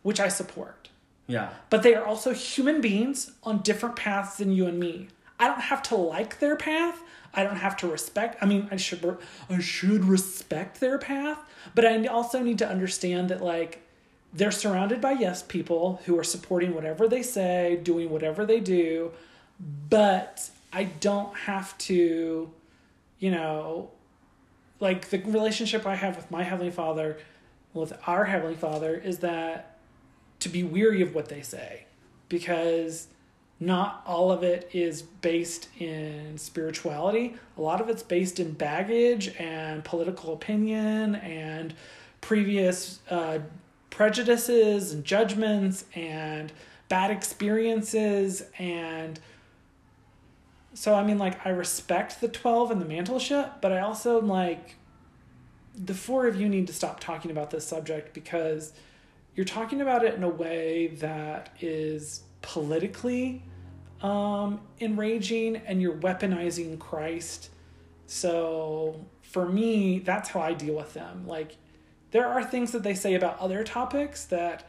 [0.02, 0.88] which I support
[1.26, 1.50] Yeah.
[1.70, 5.08] but they are also human beings on different paths than you and me.
[5.38, 7.00] I don't have to like their path.
[7.32, 8.42] I don't have to respect.
[8.42, 11.38] I mean, I should I should respect their path,
[11.74, 13.80] but I also need to understand that like
[14.32, 19.12] they're surrounded by yes people who are supporting whatever they say, doing whatever they do,
[19.88, 22.50] but I don't have to,
[23.20, 23.90] you know,
[24.80, 27.18] like the relationship I have with my heavenly Father,
[27.72, 29.78] with our heavenly Father is that
[30.40, 31.84] to be weary of what they say
[32.28, 33.08] because
[33.60, 37.36] not all of it is based in spirituality.
[37.58, 41.74] A lot of it's based in baggage and political opinion and
[42.22, 43.40] previous uh,
[43.90, 46.50] prejudices and judgments and
[46.88, 49.20] bad experiences and
[50.80, 54.76] so i mean like i respect the 12 and the mantleship but i also like
[55.74, 58.72] the four of you need to stop talking about this subject because
[59.34, 63.42] you're talking about it in a way that is politically
[64.02, 67.50] um, enraging and you're weaponizing Christ.
[68.06, 71.26] So for me, that's how I deal with them.
[71.26, 71.56] Like,
[72.10, 74.68] there are things that they say about other topics that,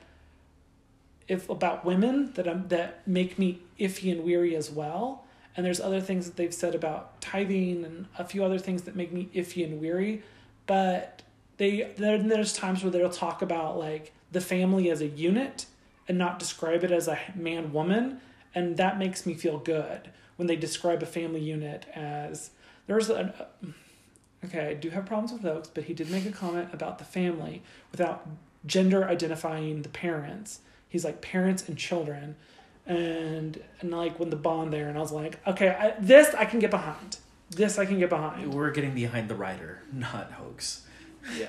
[1.28, 5.21] if about women, that um, that make me iffy and weary as well.
[5.56, 8.96] And there's other things that they've said about tithing and a few other things that
[8.96, 10.24] make me iffy and weary.
[10.66, 11.22] But
[11.62, 15.68] they then there's times where they'll talk about like the family as a unit
[16.08, 18.20] and not describe it as a man woman
[18.56, 22.50] and that makes me feel good when they describe a family unit as
[22.88, 23.32] there's an
[24.44, 27.06] okay i do have problems with oaks but he did make a comment about the
[27.06, 27.62] family
[27.92, 28.28] without
[28.66, 32.36] gender identifying the parents he's like parents and children
[32.86, 36.46] and and like when the bond there and i was like okay I, this i
[36.46, 37.18] can get behind
[37.50, 40.86] this i can get behind We're getting behind the writer, not Oaks.
[41.38, 41.48] yeah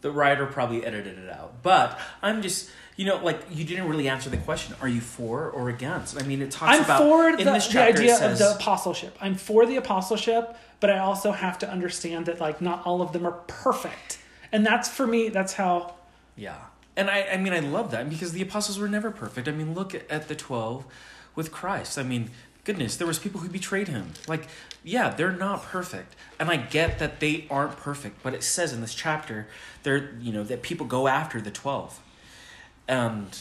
[0.00, 1.62] The writer probably edited it out.
[1.62, 4.74] But I'm just, you know, like you didn't really answer the question.
[4.80, 6.18] Are you for or against?
[6.18, 8.54] I mean, it talks I'm about for in the, this the idea says, of the
[8.56, 9.16] apostleship.
[9.20, 13.12] I'm for the apostleship, but I also have to understand that like not all of
[13.12, 14.18] them are perfect.
[14.52, 15.94] And that's for me, that's how
[16.34, 16.56] Yeah.
[16.96, 19.48] And I, I mean, I love that because the apostles were never perfect.
[19.48, 20.84] I mean, look at, the 12
[21.34, 21.98] with Christ.
[21.98, 22.30] I mean,
[22.64, 24.12] goodness, there was people who betrayed him.
[24.28, 24.48] Like,
[24.84, 26.14] yeah, they're not perfect.
[26.38, 29.46] And I get that they aren't perfect, but it says in this chapter,
[29.82, 32.00] they're, you know, that people go after the 12.
[32.88, 33.38] And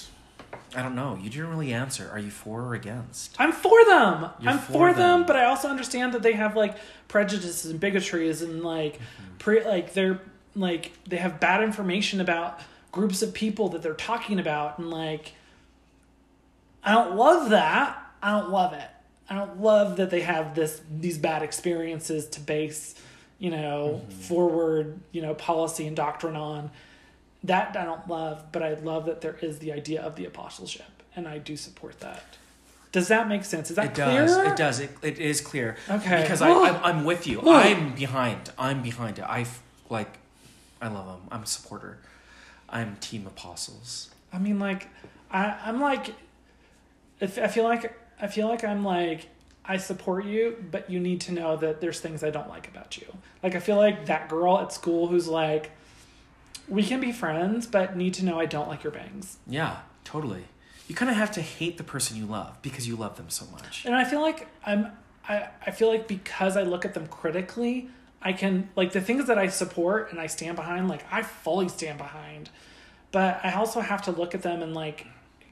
[0.75, 2.09] I don't know, you didn't really answer.
[2.11, 3.35] Are you for or against?
[3.39, 4.29] I'm for them.
[4.39, 5.19] You're I'm for for, them.
[5.21, 5.25] them.
[5.27, 9.37] but I also understand that they have like prejudices and bigotries and like Mm-hmm.
[9.39, 10.21] pre like they're
[10.55, 12.59] like they have bad information about
[12.91, 15.33] groups of people that they're talking about and like
[16.83, 17.97] I don't love that.
[18.21, 18.87] I don't love it.
[19.29, 22.95] I don't love that they have this these bad experiences to base,
[23.37, 24.19] you know, Mm-hmm.
[24.21, 26.71] forward, you know, policy and doctrine on.
[27.43, 31.03] That I don't love, but I love that there is the idea of the apostleship,
[31.15, 32.23] and I do support that.
[32.91, 33.69] Does that make sense?
[33.69, 34.25] Is that it clear?
[34.25, 34.37] does.
[34.37, 34.79] It does.
[34.79, 35.77] It, it is clear.
[35.89, 36.21] Okay.
[36.23, 37.39] Because I, I'm, I'm with you.
[37.47, 38.51] I'm behind.
[38.57, 39.25] I'm behind it.
[39.25, 39.45] I
[39.89, 40.17] like.
[40.81, 41.21] I love them.
[41.31, 41.99] I'm a supporter.
[42.71, 44.09] I'm team apostles.
[44.31, 44.87] I mean, like,
[45.31, 46.13] I, I'm like,
[47.19, 49.27] if I feel like I feel like I'm like
[49.65, 52.97] I support you, but you need to know that there's things I don't like about
[52.97, 53.05] you.
[53.43, 55.71] Like I feel like that girl at school who's like,
[56.67, 59.37] we can be friends, but need to know I don't like your bangs.
[59.47, 60.45] Yeah, totally.
[60.87, 63.45] You kind of have to hate the person you love because you love them so
[63.51, 63.85] much.
[63.85, 64.87] And I feel like I'm
[65.27, 67.89] I, I feel like because I look at them critically,
[68.21, 71.69] I can like the things that I support and I stand behind, like I fully
[71.69, 72.49] stand behind.
[73.11, 75.07] But I also have to look at them and like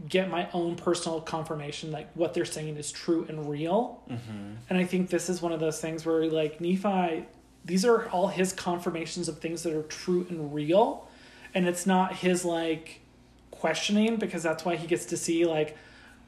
[0.08, 4.03] get my own personal confirmation like what they're saying is true and real.
[4.10, 4.56] Mm-hmm.
[4.69, 7.25] And I think this is one of those things where like Nephi,
[7.65, 11.08] these are all his confirmations of things that are true and real.
[11.56, 13.01] And it's not his like
[13.49, 15.75] questioning because that's why he gets to see like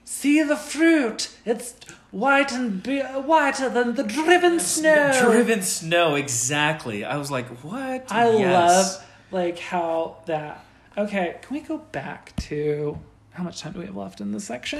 [0.09, 1.29] see the fruit.
[1.45, 1.75] It's
[2.09, 5.11] white and be- whiter than the driven snow.
[5.21, 7.05] Driven snow, exactly.
[7.05, 8.11] I was like, what?
[8.11, 8.53] I Yes.
[8.97, 10.65] love like how that.
[10.97, 12.97] Okay, can we go back to
[13.31, 14.79] how much time do we have left in this section?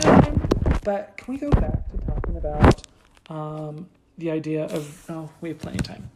[0.84, 2.88] But can we go back to talking about
[3.30, 3.88] um,
[4.18, 6.10] the idea of oh, we have plenty of time.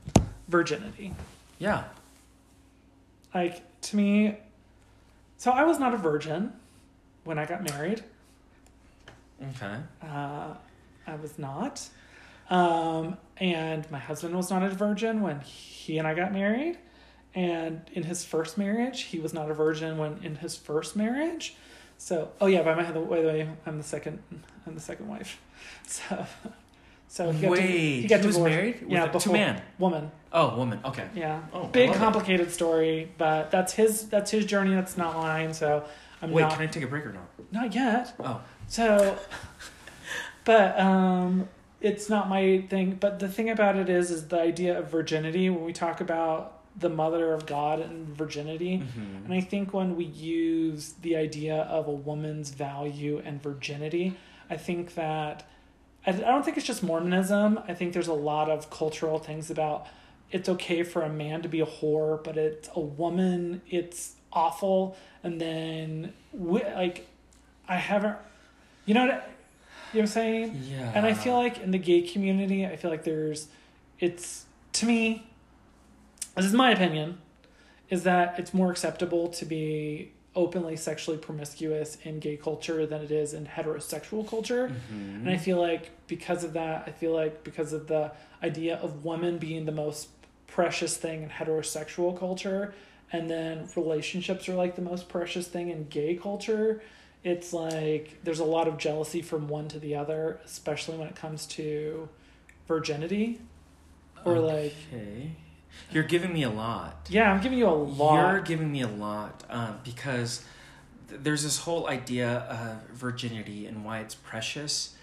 [0.48, 1.14] Virginity,
[1.60, 1.84] Yeah.
[3.34, 4.38] like to me.
[5.38, 6.54] So I was not a virgin
[7.26, 8.04] when I got married.
[9.56, 9.76] Okay.
[10.02, 10.54] Uh,
[11.08, 11.88] I was not.
[12.50, 16.78] Um, and my husband was not a virgin when he and I got married.
[17.36, 21.56] And in his first marriage, he was not a virgin when in his first marriage.
[21.98, 24.22] So, oh yeah, by my by the way, I'm the second.
[24.68, 25.40] I'm the second wife.
[25.88, 26.26] So,
[27.08, 29.62] so he got Wait, di- he got he was married with Yeah, to man?
[29.78, 30.12] woman.
[30.32, 30.80] Oh, woman.
[30.84, 31.08] Okay.
[31.16, 32.00] Yeah, Oh, big love it.
[32.00, 34.08] complicated story, but that's his.
[34.10, 34.74] That's his journey.
[34.74, 35.54] That's not mine.
[35.54, 35.86] So
[36.22, 36.54] I'm Wait, not.
[36.54, 37.28] can I take a break or not?
[37.52, 38.14] Not yet.
[38.20, 38.42] Oh.
[38.68, 39.18] So,
[40.46, 41.48] but um,
[41.82, 42.98] it's not my thing.
[43.00, 45.50] But the thing about it is, is the idea of virginity.
[45.50, 49.26] When we talk about the mother of God and virginity, Mhm.
[49.26, 54.16] and I think when we use the idea of a woman's value and virginity,
[54.50, 55.44] I think that
[56.06, 57.60] I I don't think it's just Mormonism.
[57.68, 59.86] I think there's a lot of cultural things about
[60.32, 64.98] it's okay for a man to be a whore, but it's a woman, it's awful.
[65.22, 67.08] And then, wi- like,
[67.68, 68.18] I haven't.
[68.86, 69.12] You know what?
[69.12, 69.24] I-
[69.94, 70.62] You know what I'm saying?
[70.72, 70.92] Yeah.
[70.96, 73.48] And I feel like in the gay community, I feel like there's,
[74.00, 75.28] it's to me,
[76.36, 77.20] this is my opinion,
[77.92, 83.12] is that it's more acceptable to be openly sexually promiscuous in gay culture than it
[83.12, 84.70] is in heterosexual culture.
[84.92, 85.22] Mhm.
[85.22, 88.12] And I feel like because of that, I feel like because of the
[88.42, 90.08] idea of women being the most
[90.48, 92.74] precious thing in heterosexual culture,
[93.12, 96.82] and then relationships are like the most precious thing in gay culture,
[97.24, 101.16] it's like there's a lot of jealousy from one to the other, especially when it
[101.16, 102.10] comes to
[102.68, 103.40] virginity.
[104.26, 105.32] Or like, Okay.
[105.92, 107.08] You're giving me a lot.
[107.10, 108.32] yeah, I'm giving you a lot.
[108.32, 110.44] You're giving me a lot um, because
[111.10, 114.96] th- there's this whole idea of virginity and why it's precious.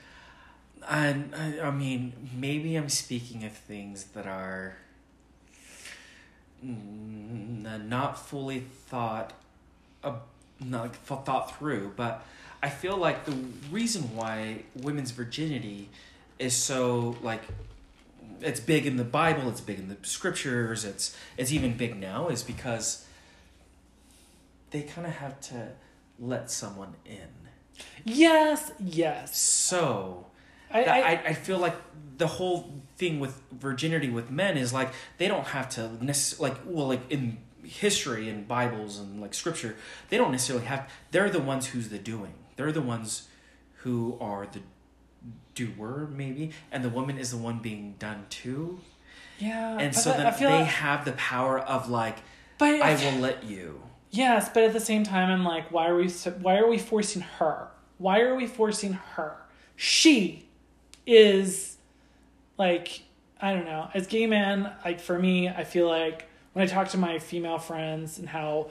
[0.88, 4.76] And I, I mean, maybe I'm speaking of things that are
[6.64, 9.32] mm, not fully thought,
[10.02, 10.14] uh,
[10.64, 11.92] not like, thought through.
[11.96, 12.24] But
[12.62, 13.36] I feel like the
[13.70, 15.90] reason why women's virginity
[16.38, 17.42] is so like
[18.40, 22.28] it's big in the Bible, it's big in the scriptures, it's it's even big now
[22.28, 23.06] is because
[24.70, 25.68] they kind of have to
[26.18, 27.28] let someone in.
[28.04, 29.38] yes, yes.
[29.40, 30.26] So
[30.72, 31.74] I, I, I feel like
[32.18, 36.60] the whole thing with virginity with men is like they don't have to necessarily like
[36.66, 39.76] well like in history and Bibles and like scripture
[40.08, 43.28] they don't necessarily have they're the ones who's the doing they're the ones
[43.82, 44.60] who are the
[45.54, 48.80] doer maybe and the woman is the one being done to
[49.38, 49.78] yeah.
[49.78, 52.18] and so then they like- have the power of like
[52.58, 55.96] but I will let you Yes, but at the same time, I'm like, why are
[55.96, 56.08] we?
[56.08, 57.68] Why are we forcing her?
[57.98, 59.36] Why are we forcing her?
[59.76, 60.48] She
[61.06, 61.76] is
[62.58, 63.02] like,
[63.40, 63.88] I don't know.
[63.94, 66.28] As gay man, like for me, I feel like
[66.60, 68.68] when I talk to my female friends and how,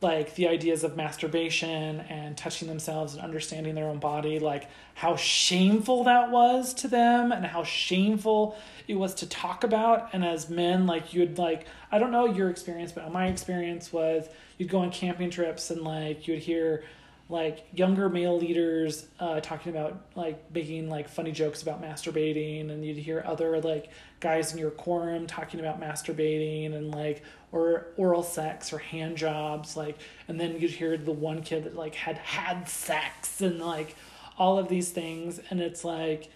[0.00, 5.14] like the ideas of masturbation and touching themselves and understanding their own body, like how
[5.14, 8.56] shameful that was to them and how shameful
[8.88, 10.08] it was to talk about.
[10.12, 14.26] And as men, like you'd like, I don't know your experience, but my experience was
[14.58, 16.82] you'd go on camping trips and like you'd hear
[17.28, 22.84] like younger male leaders uh, talking about like making like funny jokes about masturbating and
[22.84, 28.22] you'd hear other like guys in your quorum talking about masturbating and like or oral
[28.22, 29.98] sex or hand jobs like
[30.28, 33.96] and then you'd hear the one kid that like had had sex and like
[34.36, 36.30] all of these things and it's like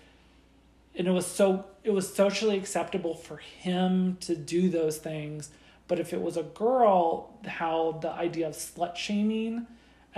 [0.94, 5.50] and it was so it was socially acceptable for him to do those things
[5.86, 9.66] but if it was a girl how the idea of slut shaming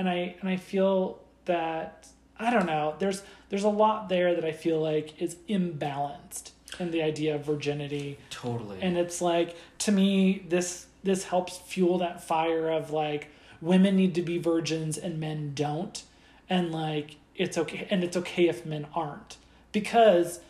[0.00, 4.44] and i and i feel that i don't know there's there's a lot there that
[4.44, 8.18] i feel like is imbalanced in the idea of virginity.
[8.30, 8.78] Totally.
[8.80, 13.28] And it's like to me this this helps fuel that fire of like
[13.60, 16.02] women need to be virgins and men don't.
[16.48, 19.36] And like it's okay and it's okay if men aren't.
[19.72, 20.40] Because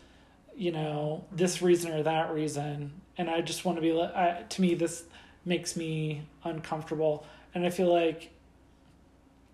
[0.55, 4.61] you know this reason or that reason and i just want to be I, to
[4.61, 5.05] me this
[5.45, 7.25] makes me uncomfortable.
[7.55, 8.31] And i feel like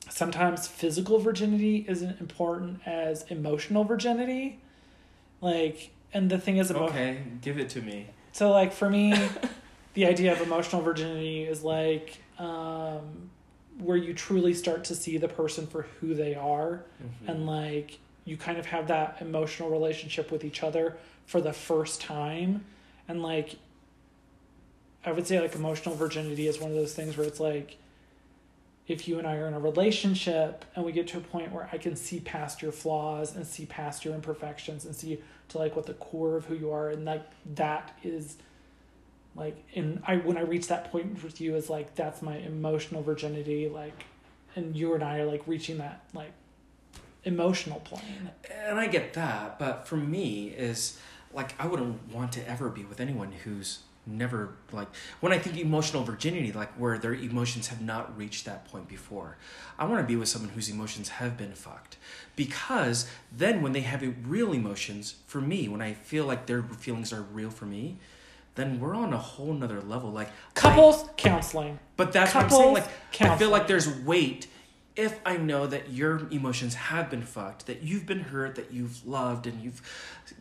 [0.10, 4.60] sometimes physical virginity isn't important as emotional virginity.
[5.42, 8.08] Like and the thing is emo- okay give it to me.
[8.32, 9.14] So like for me,
[9.94, 13.30] the idea of emotional virginity is like um,
[13.80, 17.30] where you truly start to see the person for who they are, Mhm.
[17.30, 22.02] and like you kind of have that emotional relationship with each other for the first
[22.02, 22.64] time,
[23.08, 23.56] and like
[25.06, 27.78] I would say like emotional virginity is one of those things where it's like
[28.88, 31.70] if you and I are in a relationship and we get to a point where
[31.72, 35.76] I can see past your flaws and see past your imperfections and see to like
[35.76, 37.26] what the core of who you are and like
[37.56, 38.38] that is
[39.36, 43.04] like and I when I reach that point with you is like that's my emotional
[43.04, 44.06] virginity like
[44.56, 46.32] and you and I are like reaching that like
[47.24, 48.32] emotional plane.
[48.66, 50.98] and I get that, but for me is
[51.34, 54.88] like I wouldn't want to ever be with anyone who's never like
[55.20, 59.38] when I think emotional virginity, like where their emotions have not reached that point before.
[59.78, 61.98] I want to be with someone whose emotions have been fucked.
[62.36, 67.12] Because then when they have real emotions, for me, when I feel like their feelings
[67.12, 67.98] are real for me,
[68.56, 70.12] then we're on a whole nother level.
[70.12, 71.80] Like I- Couples counseling.
[71.96, 72.74] but that's what I'm saying.
[72.74, 72.88] Like,
[73.22, 74.48] I feel like there's weight
[74.98, 79.06] if I know that your emotions have been fucked, that you've been hurt, that you've
[79.08, 79.82] loved, and you've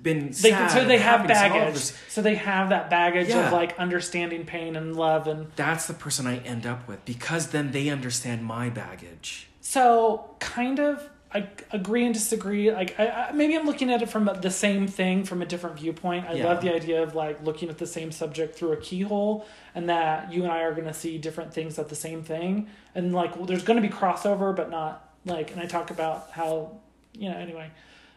[0.02, 0.70] been They, sad.
[0.70, 1.92] so they have happiness and all of baggage.
[2.08, 3.46] So they have that baggage Yeah.
[3.46, 7.48] of like understanding pain and love and That's the person I end up with because
[7.48, 9.48] then they understand my baggage.
[9.60, 12.70] So, kind of, I agree and disagree.
[12.72, 15.78] Like, I, I, maybe I'm looking at it from the same thing from a different
[15.78, 16.26] viewpoint.
[16.28, 16.46] I Yeah.
[16.46, 20.32] love the idea of like looking at the same subject through a keyhole, and that
[20.32, 23.36] you and I are going to see different things at the same thing, and like
[23.36, 26.70] well, there's going to be crossover, but not like and i talk about how
[27.12, 27.68] you know anyway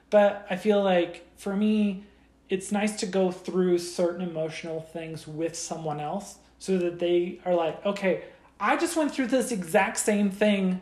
[0.10, 2.04] but i feel like for me
[2.50, 7.56] it's nice to go through certain emotional things with someone else so that they are
[7.56, 8.24] like okay
[8.60, 10.80] i just went through this exact same thing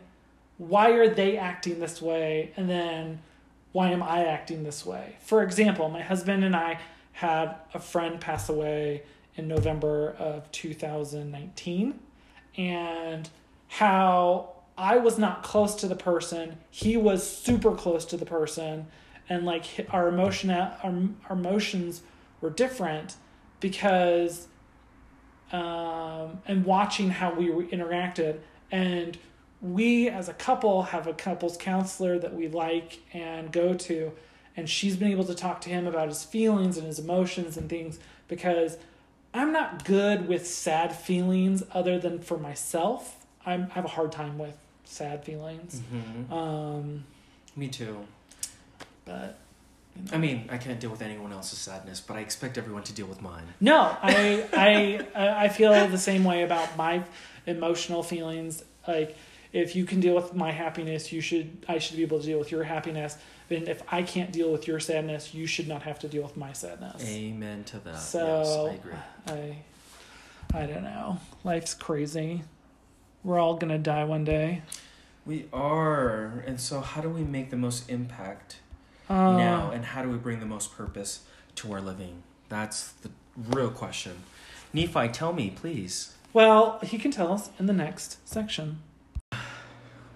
[0.58, 2.52] why are they acting this way?
[2.58, 3.20] And then
[3.72, 5.18] why am i acting this way?
[5.20, 6.80] For example my husband and i
[7.12, 9.04] had a friend pass away
[9.36, 12.00] in november of 2019
[12.58, 13.30] and
[13.68, 18.88] how I was not close to the person, he was super close to the person,
[19.28, 22.02] and like our emotion, our, our emotions
[22.42, 23.16] were different
[23.60, 24.48] because,
[25.52, 28.40] um, and watching how we interacted,
[28.72, 29.18] and
[29.62, 34.12] we as a couple have a couples counselor that we like and go to,
[34.56, 37.70] and she's been able to talk to him about his feelings and his emotions and
[37.70, 38.78] things because
[39.34, 43.26] I'm not good with sad feelings other than for myself.
[43.46, 45.82] I'm, I have a hard time with sad feelings.
[45.94, 46.34] Mm-hmm.
[46.34, 47.04] Um,
[47.56, 47.98] Me too.
[49.06, 49.38] but
[50.12, 53.08] I mean, I can't deal with anyone else's sadness, but I expect everyone to deal
[53.08, 53.44] with mine.
[53.60, 57.04] no, I I I feel the same way about my
[57.48, 58.64] emotional feelings.
[58.88, 59.18] Like
[59.58, 62.40] if you can deal with my happiness, you should I should be able to deal
[62.40, 63.18] with your happiness.
[63.50, 66.38] And if I can't deal with your sadness, you should not have to deal with
[66.38, 67.04] my sadness.
[67.08, 67.98] Amen to that.
[68.00, 69.64] So yes, I agree.
[70.54, 71.20] I I don't know.
[71.44, 72.44] Life's crazy.
[73.24, 74.62] We're all gonna die one day.
[75.26, 78.60] We are, and so how do we make the most impact
[79.10, 81.22] Uh, now, and how do we bring the most purpose
[81.56, 82.24] to our living?
[82.48, 84.24] That's the real question.
[84.72, 86.14] Nephi, tell me, please.
[86.32, 88.80] Well, he can tell us in the next section.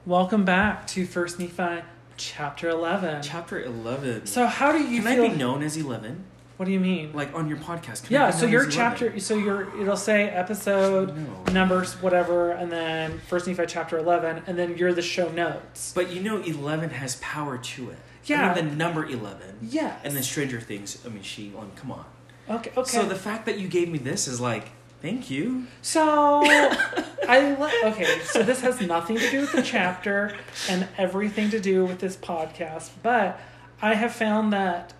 [0.06, 1.84] Welcome back to First Nephi
[2.18, 3.22] chapter eleven.
[3.22, 4.26] Chapter eleven.
[4.26, 5.26] so how do you Can feel?
[5.26, 6.26] I be known as eleven?
[6.58, 7.12] what do you mean?
[7.14, 8.04] Like on your podcast?
[8.06, 9.20] Can I yeah, be so known your as chapter, 11?
[9.22, 11.44] so your it'll say episode No.
[11.54, 15.92] numbers, whatever, and then First Nephi chapter eleven, and then you're the show notes.
[15.94, 17.98] But you know, eleven has power to it.
[18.26, 18.52] Yeah.
[18.52, 19.58] I mean, the number eleven.
[19.62, 19.98] yeah.
[20.04, 20.98] And then Stranger Things.
[21.06, 21.52] I mean, she.
[21.58, 22.06] Um, come on.
[22.50, 22.72] Okay.
[22.76, 22.90] Okay.
[22.90, 24.70] So the fact that you gave me this is like,
[25.02, 25.68] thank you.
[25.82, 28.20] So I le- okay.
[28.24, 30.36] So this has nothing to do with the chapter
[30.70, 33.40] and everything to do with this podcast, but
[33.82, 34.94] I have found that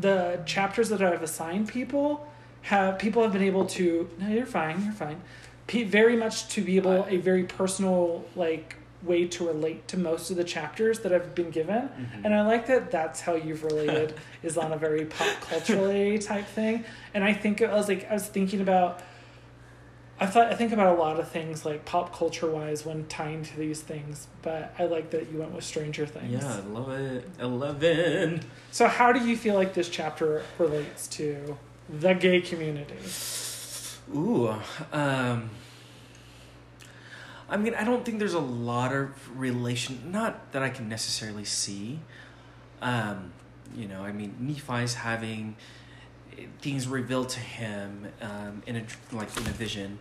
[0.00, 2.28] the chapters that I've assigned people
[2.62, 4.10] have people have been able to.
[4.18, 4.84] No, you're fine.
[4.84, 5.20] You're fine.
[5.66, 10.30] Pe- very much to be able a very personal like way to relate to most
[10.30, 12.24] of the chapters that I've been given, mm-hmm.
[12.24, 12.90] and I like that.
[12.90, 16.84] That's how you've related is on a very pop culturally type thing,
[17.14, 19.02] and I think I was like I was thinking about.
[20.20, 23.44] I thought I think about a lot of things like pop culture wise when tying
[23.44, 26.42] to these things, but I like that you went with Stranger Things.
[26.42, 27.24] Yeah, I love it.
[27.38, 28.42] Eleven.
[28.72, 31.56] So how do you feel like this chapter relates to
[31.88, 32.96] the gay community?
[34.14, 34.54] Ooh.
[34.92, 35.50] Um.
[37.50, 40.10] I mean, I don't think there's a lot of relation.
[40.12, 42.00] Not that I can necessarily see.
[42.82, 43.32] Um,
[43.74, 45.56] you know, I mean, Nephi's having
[46.60, 49.98] things revealed to him um, in a like in a vision.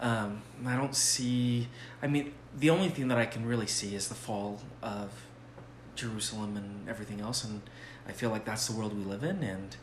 [0.00, 1.68] Um, I don't see.
[2.02, 5.10] I mean, the only thing that I can really see is the fall of
[5.94, 7.62] Jerusalem and everything else, and
[8.08, 9.76] I feel like that's the world we live in, and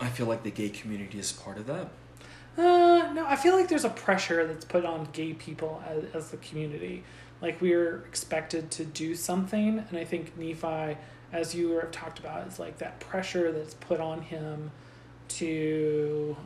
[0.00, 1.88] I feel like the gay community is part of that.
[2.56, 6.30] Uh, no, I feel like there's a pressure that's put on gay people as, as
[6.30, 7.02] the community.
[7.42, 10.96] Like we're expected to do something, and I think Nephi,
[11.32, 14.70] as you have talked about, is like that pressure that's put on him
[15.28, 16.36] to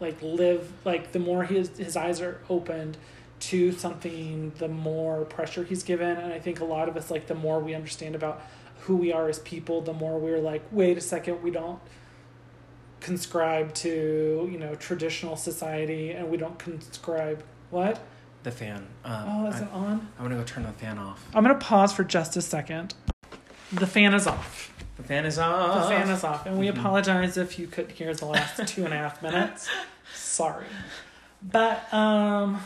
[0.00, 2.96] like live like the more his his eyes are opened
[3.40, 6.16] to something the more pressure he's given.
[6.16, 8.42] And i think a lot of us like the more we understand about
[8.80, 11.80] who we are as people the more we're like wait a second we don't
[13.00, 18.00] conscribe to you know traditional society and we don't conscribe what?
[18.44, 18.86] The fan.
[19.04, 20.08] Um, oh is I, it on?
[20.18, 21.24] I'm gonna go turn the fan off.
[21.34, 22.94] i'm gonna pause for just a second.
[23.72, 24.73] The fan is off
[25.04, 25.82] The fan is off.
[25.88, 26.78] the fan is off and we Mhm.
[26.78, 29.68] apologize if you couldn't hear the last two and a half minutes
[30.14, 30.66] sorry
[31.42, 32.60] but um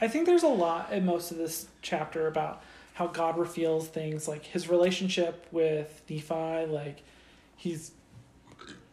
[0.00, 2.62] i think there's a lot in most of this chapter about
[2.94, 7.02] how god reveals things like his relationship with nephi like
[7.56, 7.92] he's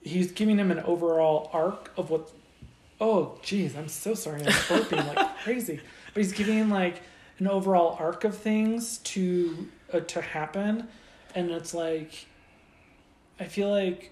[0.03, 2.29] he's giving him an overall arc of what
[3.01, 5.79] oh geez i'm so sorry i'm burping like crazy
[6.13, 7.01] but he's giving like
[7.39, 10.88] an overall arc of things to uh, to happen
[11.33, 12.27] and it's like
[13.39, 14.11] i feel like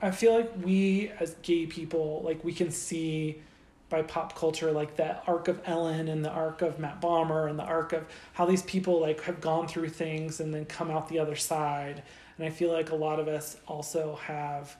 [0.00, 3.40] i feel like we as gay people like we can see
[3.88, 7.58] by pop culture like that arc of ellen and the arc of matt bomer and
[7.58, 11.08] the arc of how these people like have gone through things and then come out
[11.08, 12.02] the other side.
[12.38, 14.74] And i feel like a lot of us also have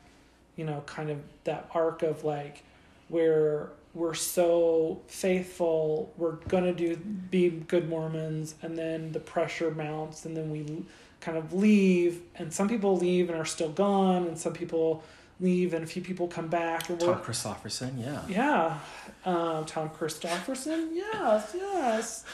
[0.57, 2.65] you know kind of that arc of like
[3.09, 10.25] where we're so faithful, we're gonna do be good Mormons, and then the pressure mounts,
[10.25, 10.85] and then we
[11.23, 15.03] kind of leave, and some people leave and are still gone, and some people
[15.41, 18.21] leave, and a few people come back, and Tom Christofferson, yeah.
[18.29, 18.79] yeah,
[19.25, 22.25] um, Tom Christofferson, yes, yes,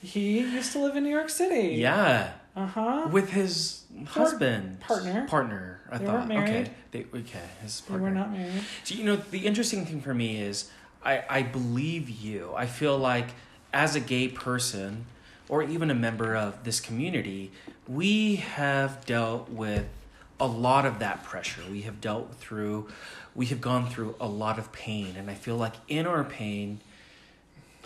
[0.00, 1.74] he used to live in New York City.
[1.76, 2.32] Yeah.
[2.54, 3.08] Uh huh.
[3.12, 4.80] With his husband.
[4.80, 5.26] partner.
[5.28, 6.14] Partner, I They thought.
[6.14, 6.50] weren't married.
[6.50, 6.70] Okay.
[6.92, 7.98] They, okay, his partner.
[7.98, 8.62] They were not married.
[8.84, 10.70] So, you know, the interesting thing for me is
[11.04, 12.52] I, I believe you.
[12.56, 13.28] I feel like
[13.74, 15.04] as a gay person
[15.48, 17.52] or even a member of this community,
[17.86, 19.86] we have dealt with
[20.40, 21.62] a lot of that pressure.
[21.70, 22.88] We have dealt through,
[23.34, 25.14] we have gone through a lot of pain.
[25.16, 26.80] And I feel like in our pain,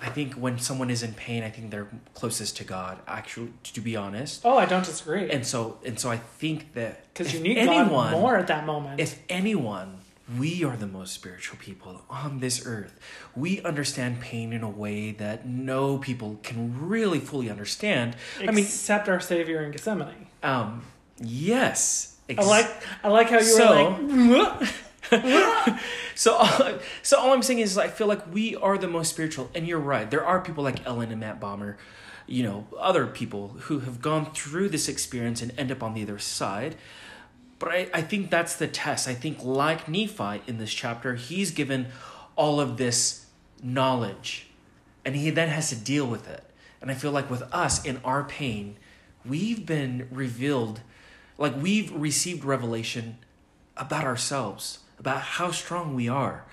[0.03, 3.81] I think when someone is in pain, I think they're closest to God, actually, to
[3.83, 4.41] be honest.
[4.45, 5.31] Oh, I don't disagree.
[5.31, 8.65] And so, and so I think that Because you need anyone, God more at that
[8.65, 8.99] moment.
[8.99, 10.00] if anyone,
[10.39, 12.99] we are the most spiritual people on this earth.
[13.35, 18.17] We understand pain in a way that no people can really fully understand.
[18.41, 20.27] I mean, except our Savior in Gethsemane.
[20.43, 20.83] um,
[21.19, 22.17] yes.
[22.29, 22.71] I like
[23.03, 24.69] I like how you So- were like
[26.15, 26.73] So, all,
[27.03, 29.79] so all I'm saying is, I feel like we are the most spiritual, and you're
[29.81, 30.09] right.
[30.11, 31.77] There are people like Ellen and Matt Bomer,
[32.27, 36.03] you know, other people who have gone through this experience and end up on the
[36.03, 36.77] other side.
[37.61, 39.07] But I, I think that's the test.
[39.07, 41.87] I think, like Nephi in this chapter, he's given
[42.35, 43.27] all of this
[43.63, 44.49] knowledge,
[45.05, 46.43] and he then has to deal with it.
[46.81, 48.77] And I feel like with us in our pain,
[49.25, 50.81] we've been revealed,
[51.39, 53.19] like we've received revelation
[53.77, 56.45] about ourselves, about how strong we are,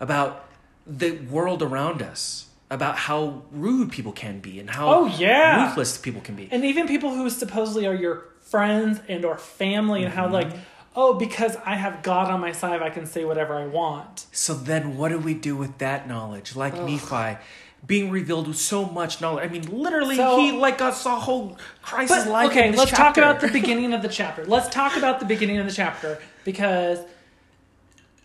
[0.00, 0.48] about
[0.86, 5.66] the world around us, about how rude people can be, and how Oh, yeah.
[5.66, 6.48] ruthless people can be.
[6.50, 10.32] and even people who supposedly are your friends and or family and how Mm-hmm.
[10.34, 10.52] like
[10.96, 14.26] oh because I have God on my side I can say whatever I want.
[14.32, 16.54] So then, what do we do with that knowledge?
[16.54, 17.36] Like Nephi,
[17.84, 19.44] being revealed with so much knowledge.
[19.44, 22.50] I mean, literally, So- he like got saw whole Christ's But life.
[22.50, 24.44] okay, let's talk about the beginning of the chapter.
[24.46, 27.00] Let's talk about the beginning of the chapter because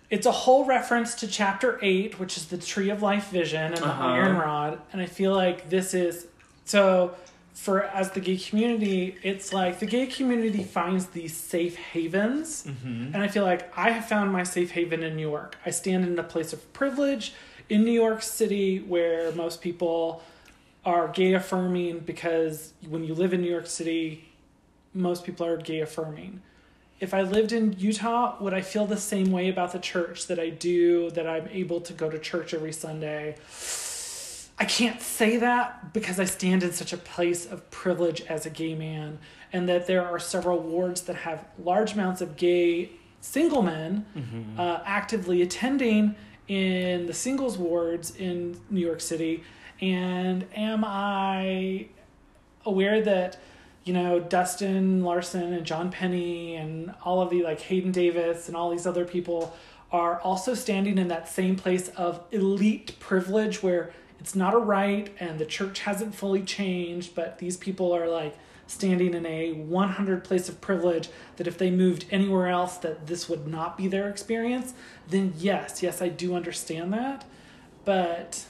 [0.10, 3.78] it's a whole reference to chapter 8, which is the tree of life vision and
[3.78, 4.08] the Uh-huh.
[4.08, 6.26] iron rod, and I feel like this is
[6.66, 7.16] so
[7.54, 12.66] for as the gay community, it's like the gay community finds these safe havens.
[12.66, 13.14] Mm-hmm.
[13.14, 15.58] And I feel like I have found my safe haven in New York.
[15.66, 17.34] I stand in a place of privilege
[17.68, 20.24] in New York City where most people
[20.86, 24.30] are gay affirming because when you live in New York City,
[24.94, 26.42] most people are gay affirming.
[27.00, 30.40] If I lived in Utah, would I feel the same way about the church that
[30.40, 33.36] I do, that I'm able to go to church every Sunday?
[34.60, 38.50] I can't say that because I stand in such a place of privilege as a
[38.50, 39.20] gay man,
[39.54, 42.92] and that there are several wards that have large amounts of gay
[43.22, 44.06] single men
[44.58, 46.16] uh, actively attending
[46.48, 49.44] in the singles wards in New York City.
[49.82, 51.88] And am I
[52.66, 53.38] aware that
[53.86, 58.58] you know Dustin Larson and John Penny and all of the like Hayden Davis and
[58.58, 59.56] all these other people
[59.92, 65.14] are also standing in that same place of elite privilege where it's not a right
[65.20, 70.24] and the church hasn't fully changed but these people are like standing in a 100
[70.24, 74.08] place of privilege that if they moved anywhere else that this would not be their
[74.10, 74.74] experience
[75.10, 77.26] then yes yes I do understand that.
[77.86, 78.46] But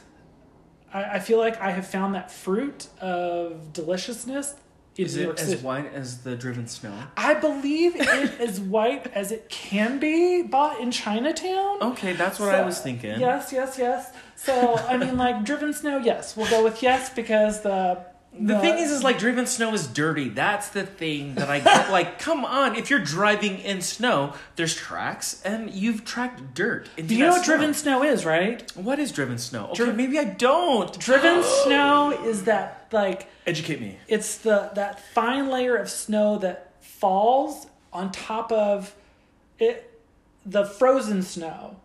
[0.94, 4.56] I, I feel like I have found that fruit of deliciousness
[4.98, 5.62] in Is New it as City.
[5.64, 6.94] white as the driven snow?
[7.16, 11.82] I believe it is white as it can be bought in Chinatown.
[11.82, 13.20] Okay, that's what I So- was thinking.
[13.20, 14.12] Yes, yes, yes.
[14.36, 15.98] So I mean, like driven snow.
[16.00, 18.00] Yes, we'll go with yes because the
[18.32, 20.30] The thing is, is like driven snow is dirty.
[20.30, 21.92] That's the thing that I get.
[21.92, 22.76] like, come on!
[22.76, 26.90] If you're driving in snow, there's tracks, and you've tracked dirt.
[26.96, 28.72] Into you know what driven snow is, right?
[28.76, 29.70] What is driven snow?
[29.72, 30.98] Okay, Dri- maybe I don't.
[31.00, 33.98] Driven snow is that like Educate me.
[34.08, 38.96] it's the that fine layer of snow that falls on top of
[39.58, 40.00] it
[40.46, 41.76] the frozen snow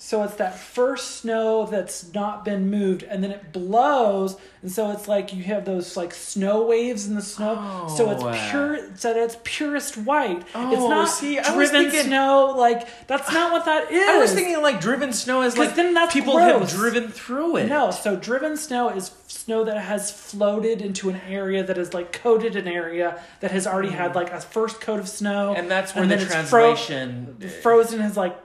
[0.00, 4.90] so it's that first snow that's not been moved and then it blows and so
[4.92, 7.86] it's like you have those like snow waves in the snow.
[7.96, 10.38] So it's Oh, pure so it's purest white.
[10.40, 14.08] It's Oh, not see, I was driven thinking- snow like that's not what that is
[14.08, 17.66] I was thinking like driven snow 'Cause like then that's people have driven through it.
[17.68, 22.12] No, so driven snow is snow that has floated into an area that is like
[22.12, 24.16] coated an area that has already had hmm.
[24.18, 27.36] like a first coat of snow, and that's where then the it's fro- translation.
[27.62, 28.36] frozen has like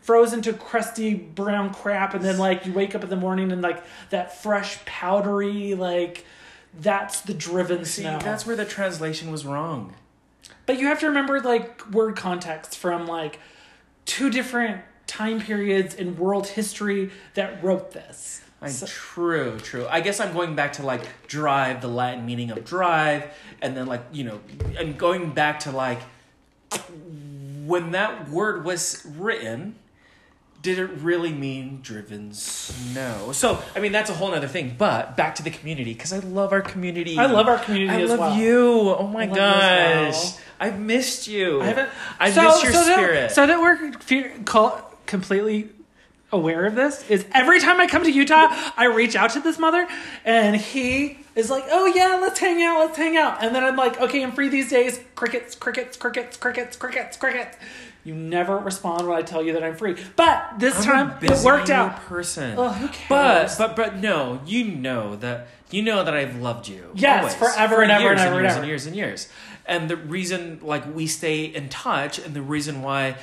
[0.00, 3.62] frozen to crusty brown crap, and then like you wake up in the morning and
[3.62, 6.24] like that fresh powdery like
[6.80, 8.18] that's the driven See, snow.
[8.22, 9.94] that's where the translation was wrong.
[10.66, 13.40] But you have to remember like word context from like
[14.04, 18.42] two different time periods in world history that wrote this.
[18.62, 19.86] I, So- true, true.
[19.90, 23.24] I guess I'm going back to like drive, the Latin meaning of drive,
[23.60, 24.40] and then like you know,
[24.78, 26.00] and going back to like
[27.66, 29.76] when that word was written.
[30.62, 33.32] Did it really mean driven snow?
[33.32, 34.74] So, I mean, that's a whole other thing.
[34.76, 37.16] But back to the community because I love our community.
[37.18, 38.36] I love our community I as love well.
[38.36, 38.94] you.
[38.98, 40.40] Oh my I love you as gosh, well.
[40.60, 41.62] I've missed you.
[41.62, 41.88] I haven't.
[42.18, 43.14] I so, missed your so spirit.
[43.14, 43.92] That, so that we're
[45.06, 45.70] completely
[46.32, 49.58] aware of this is every time I come to Utah, I reach out to this
[49.58, 49.88] mother,
[50.24, 53.76] and he is like, "Oh yeah, let's hang out, let's hang out." And then I'm
[53.76, 57.56] like, "Okay, I'm free these days." Crickets, crickets, crickets, crickets, crickets, crickets.
[58.02, 61.44] You never respond when I tell you that I'm free, but this I'm time it
[61.44, 61.96] worked out.
[61.96, 62.54] Person.
[62.56, 63.56] Oh, who cares?
[63.56, 66.90] but but but no, you know that you know that I've loved you.
[66.94, 68.60] Yes, always, forever for and ever years and ever and years ever.
[68.60, 69.28] and years and years.
[69.66, 73.16] And the reason like we stay in touch and the reason why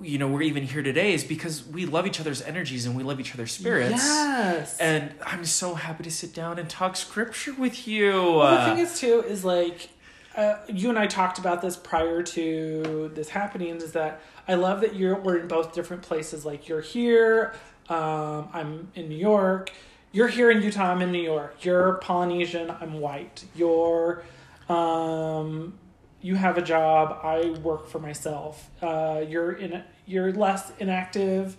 [0.00, 3.02] you know we're even here today is because we love each other's energies and we
[3.02, 4.02] love each other's spirits.
[4.02, 4.78] Yes.
[4.78, 8.12] And I'm so happy to sit down and talk scripture with you.
[8.12, 9.90] Well, the thing is, too, is like
[10.36, 13.76] uh, you and I talked about this prior to this happening.
[13.76, 16.44] Is that I love that you're we're in both different places.
[16.44, 17.54] Like you're here,
[17.88, 19.70] um, I'm in New York.
[20.12, 20.92] You're here in Utah.
[20.92, 21.64] I'm in New York.
[21.64, 22.70] You're Polynesian.
[22.70, 23.44] I'm white.
[23.54, 24.22] You're
[24.68, 25.74] um,
[26.20, 27.18] you have a job.
[27.22, 28.70] I work for myself.
[28.80, 29.82] Uh, you're in.
[30.06, 31.56] You're less inactive.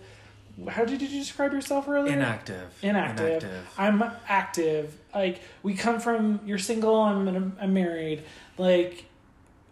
[0.68, 2.14] How did you describe yourself earlier?
[2.82, 3.26] inactive.
[3.40, 3.68] inactive.
[3.76, 4.96] I'm active.
[5.14, 6.40] Like we come from.
[6.46, 6.96] You're single.
[6.96, 8.22] I'm I'm married.
[8.58, 9.06] Like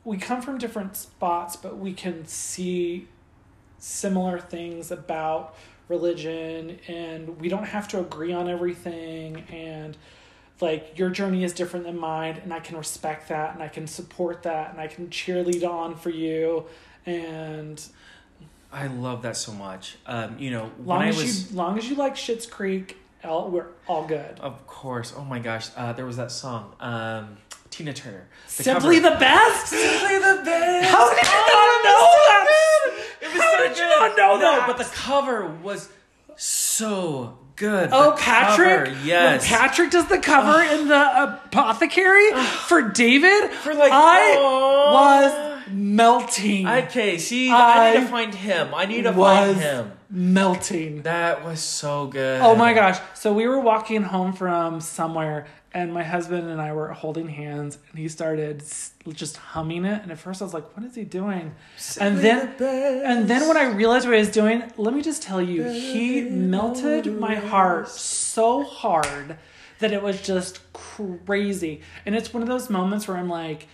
[0.04, 3.08] we come from different spots, but we can see
[3.78, 5.54] similar things about
[5.88, 9.44] religion, and we don't have to agree on everything.
[9.50, 9.96] And
[10.60, 13.86] like your journey is different than mine, and I can respect that, and I can
[13.86, 16.66] support that, and I can cheerlead on for you.
[17.04, 17.84] And
[18.72, 19.96] I love that so much.
[20.06, 22.96] Um, you know, when long I as was you long as you like Schitt's Creek,
[23.24, 24.40] all, we're all good.
[24.40, 25.12] Of course.
[25.16, 25.68] Oh my gosh.
[25.76, 26.74] Uh, there was that song.
[26.80, 27.36] Um,
[27.72, 28.28] Tina Turner.
[28.56, 29.14] The Simply cover.
[29.14, 29.66] the best.
[29.68, 30.90] Simply the best.
[30.90, 32.46] How did you oh, not know that?
[33.22, 33.98] It was How so did you good.
[33.98, 34.66] not know no, that?
[34.66, 35.88] but the cover was
[36.36, 37.88] so good.
[37.90, 38.90] Oh, Patrick!
[38.90, 39.40] cover, yes.
[39.40, 42.32] When Patrick does the cover in the apothecary
[42.66, 43.50] for David.
[43.50, 44.92] For like, I oh.
[44.92, 46.66] was melting.
[46.68, 48.74] Okay, see, I, need to find him.
[48.74, 49.92] I need to find him.
[50.10, 51.02] melting.
[51.02, 52.40] That was so good.
[52.40, 52.98] Oh my gosh!
[53.14, 57.78] So we were walking home from somewhere, and my husband and I were holding hands,
[57.90, 58.62] and he started
[59.12, 60.02] just humming it.
[60.02, 61.54] And at first, I was like, "What is he doing?"
[62.00, 65.40] and then, and then when I realized what he was doing, let me just tell
[65.40, 69.36] you, he melted my heart so hard
[69.78, 71.80] that it was just crazy.
[72.06, 73.66] And it's one of those moments where I'm like,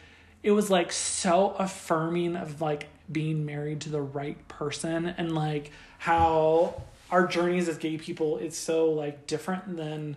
[0.49, 5.71] it was like so affirming of like being married to the right person and like
[5.99, 6.81] how
[7.11, 10.17] our journeys as gay people is so like different than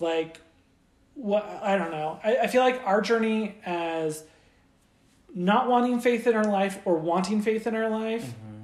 [0.00, 0.40] like
[1.12, 2.18] what I don't know.
[2.24, 4.24] I, I feel like our journey as
[5.34, 8.62] not wanting faith in our life or wanting faith in our life mm-hmm.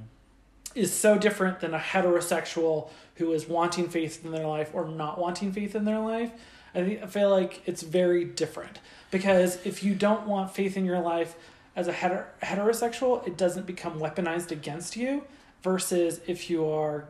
[0.74, 5.18] is so different than a heterosexual who is wanting faith in their life or not
[5.18, 6.32] wanting faith in their life.
[6.74, 8.78] I, think, I feel like it's very different
[9.12, 11.36] because if you don't want faith in your life
[11.76, 15.22] as a heter- heterosexual, it doesn't become weaponized against you.
[15.62, 17.04] Versus if you are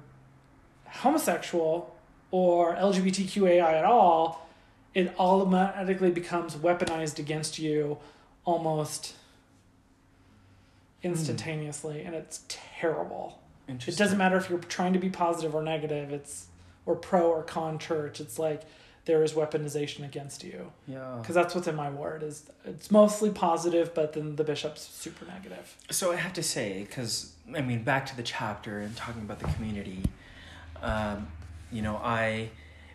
[0.86, 1.96] homosexual
[2.30, 4.46] or LGBTQAI at all,
[4.92, 7.96] it automatically becomes weaponized against you
[8.44, 9.14] almost
[11.02, 13.40] instantaneously, and it's terrible.
[13.68, 16.12] It doesn't matter if you're trying to be positive or negative.
[16.12, 16.48] It's
[16.84, 18.20] or pro or con church.
[18.20, 18.62] It's like
[19.04, 21.16] there is weaponization against you Yeah.
[21.20, 22.22] because that's what's in my word.
[22.22, 25.76] Is it's mostly positive, but then the bishop's super negative.
[25.90, 29.40] So I have to say, because I mean, back to the chapter and talking about
[29.40, 30.02] the community,
[30.82, 31.28] um,
[31.72, 32.50] you know, I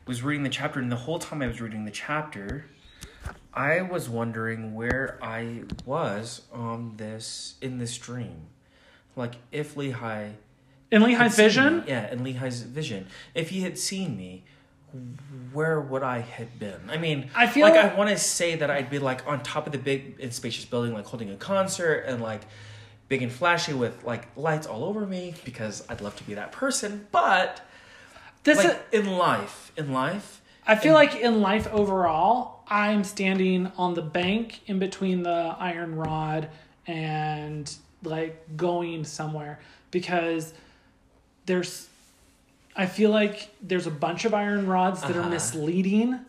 [0.05, 2.65] was reading the chapter, and the whole time I was reading the chapter,
[3.53, 8.47] I was wondering where I was on this in this dream,
[9.17, 10.33] like if Lehi
[10.91, 14.45] In Lehi's vision, me- yeah, in Lehi's vision, if he had seen me.
[15.53, 16.89] Where would I have been?
[16.89, 19.65] I mean, I feel- like I want to say that I'd be like on top
[19.65, 22.41] of the big and spacious building, like holding a concert and like
[23.09, 26.51] big and flashy with like lights all over me because I'd love to be that
[26.51, 27.07] person.
[27.11, 27.61] But
[28.43, 33.93] this like in life, in life, I feel like in life overall, I'm standing on
[33.93, 36.49] the bank in between the iron rod
[36.85, 37.73] and
[38.03, 39.59] like going somewhere
[39.91, 40.53] because
[41.45, 41.87] there's
[42.77, 45.29] I feel like there's a bunch of iron rods that are Uh-huh.
[45.29, 46.19] misleading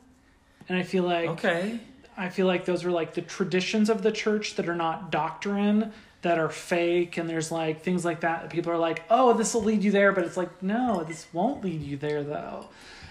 [0.69, 1.79] and I feel like okay,
[2.17, 5.93] I feel like those are like the traditions of the church that are not doctrine
[6.23, 9.55] that are fake and there's like things like that that people are like oh this
[9.55, 12.69] will lead you there but it's like no this won't lead you there though.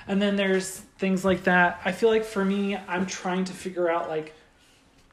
[0.10, 0.70] And then there's
[1.00, 1.82] things like that.
[1.86, 4.34] I feel like for me i'm trying to figure out like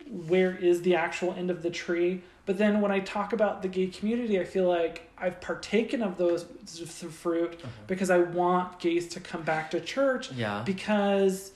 [0.08, 2.22] where is the actual end of the tree?
[2.46, 6.16] But then when i talk about the gay community i feel like i've partaken of
[6.18, 6.44] those
[7.10, 10.62] fruit because i want gays to come back to church Yeah.
[10.64, 11.52] because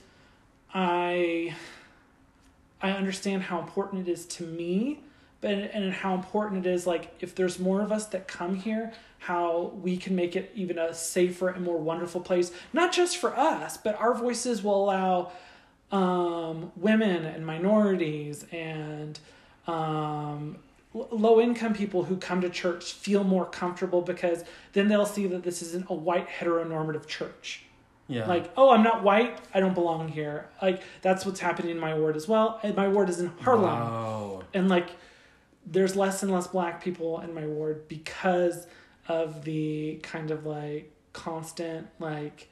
[0.73, 1.55] I
[2.81, 4.99] I understand how important it is to me,
[5.41, 8.93] but and how important it is like if there's more of us that come here,
[9.17, 13.35] how we can make it even a safer and more wonderful place, not just for
[13.35, 15.31] us, but our voices will allow
[15.91, 19.19] um, women and minorities and
[19.67, 20.57] um,
[20.93, 25.43] low income people who come to church feel more comfortable because then they'll see that
[25.43, 27.63] this isn't a white heteronormative church.
[28.07, 28.25] Yeah.
[28.25, 29.37] Like, oh, I'm not white.
[29.53, 30.49] I don't belong here.
[30.63, 32.59] Like, that's what's happening in my ward as well.
[32.63, 33.65] And my ward is in Harlem.
[33.65, 34.43] Wow.
[34.51, 34.89] And, like,
[35.63, 38.65] there's less and less black people in my ward because
[39.07, 42.47] of the kind of, like, constant, like,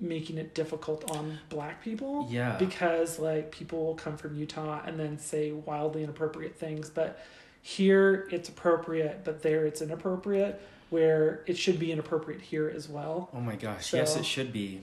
[0.00, 2.26] making it difficult on black people.
[2.30, 2.56] Yeah.
[2.56, 6.88] Because, like, people will come from Utah and then say wildly inappropriate things.
[6.88, 7.22] But
[7.62, 13.30] here it's appropriate, but there it's inappropriate, where it should be inappropriate here as well.
[13.34, 14.82] Oh my gosh, So- yes, it should be.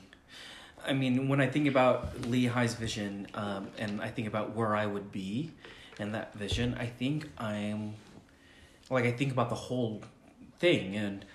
[0.86, 4.86] I mean, when I think about Lehi's vision, um, and I think about where I
[4.86, 5.51] would be
[5.99, 7.95] in that vision, I think I'm
[8.89, 10.01] like I think about the whole
[10.59, 11.25] thing, and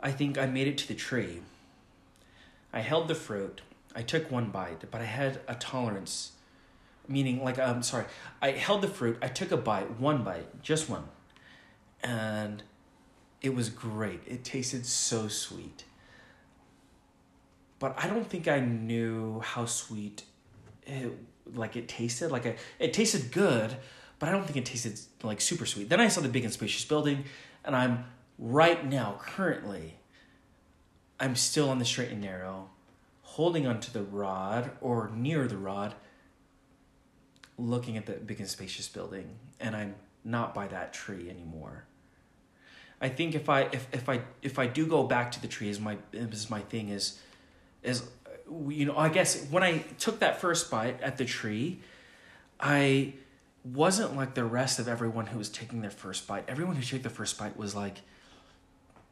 [0.00, 1.40] I think I made it to the tree.
[2.72, 3.60] I held the fruit.
[3.94, 6.32] I took one bite, but I had a tolerance,
[7.08, 8.04] meaning like I'm sorry.
[8.40, 9.18] I held the fruit.
[9.22, 11.04] I took a bite, one bite, just one,
[12.02, 12.62] and
[13.40, 14.20] it was great.
[14.26, 15.84] It tasted so sweet.
[17.78, 20.24] But I don't think I knew how sweet
[20.86, 21.16] it
[21.54, 22.30] like it tasted.
[22.30, 23.76] Like I, it tasted good,
[24.18, 25.88] but I don't think it tasted like super sweet.
[25.88, 27.24] Then I saw the big and spacious building,
[27.64, 28.04] and I'm
[28.38, 29.94] right now currently
[31.20, 32.70] I'm still on the straight and narrow,
[33.22, 35.94] holding onto the rod or near the rod,
[37.58, 39.28] looking at the big and spacious building,
[39.60, 39.94] and I'm
[40.24, 41.84] not by that tree anymore.
[43.00, 45.68] I think if I if, if I if I do go back to the tree
[45.68, 47.18] is my is my thing is
[47.82, 48.02] is
[48.68, 51.80] you know I guess when I took that first bite at the tree,
[52.58, 53.14] I
[53.64, 56.44] wasn't like the rest of everyone who was taking their first bite.
[56.48, 57.98] Everyone who took the first bite was like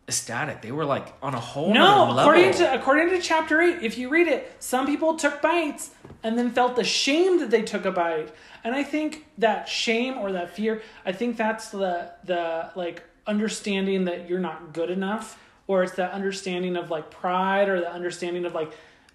[0.08, 0.62] ecstatic.
[0.62, 2.58] They were like on a whole No, according level.
[2.60, 5.90] to according to chapter eight, if you read it, some people took bites
[6.22, 8.32] and then felt the shame that they took a bite.
[8.64, 14.04] And I think that shame or that fear, I think that's the the like understanding
[14.04, 18.44] that you're not good enough, or it's that understanding of like pride or the understanding
[18.44, 18.72] of like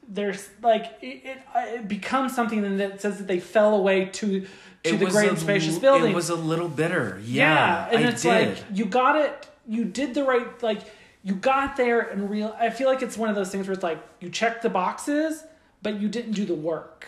[0.07, 4.47] there's like it, it, it becomes something that says that they fell away to to
[4.83, 6.11] It the great and spacious building.
[6.11, 7.21] It was a little bitter.
[7.23, 8.57] Yeah, and I it's did.
[8.57, 9.47] like you got it.
[9.72, 10.61] You did the right.
[10.61, 10.82] Like
[11.24, 12.53] you got there and real.
[12.59, 15.45] I feel like it's one of those things where it's like you checked the boxes,
[15.82, 17.07] but you didn't do the work.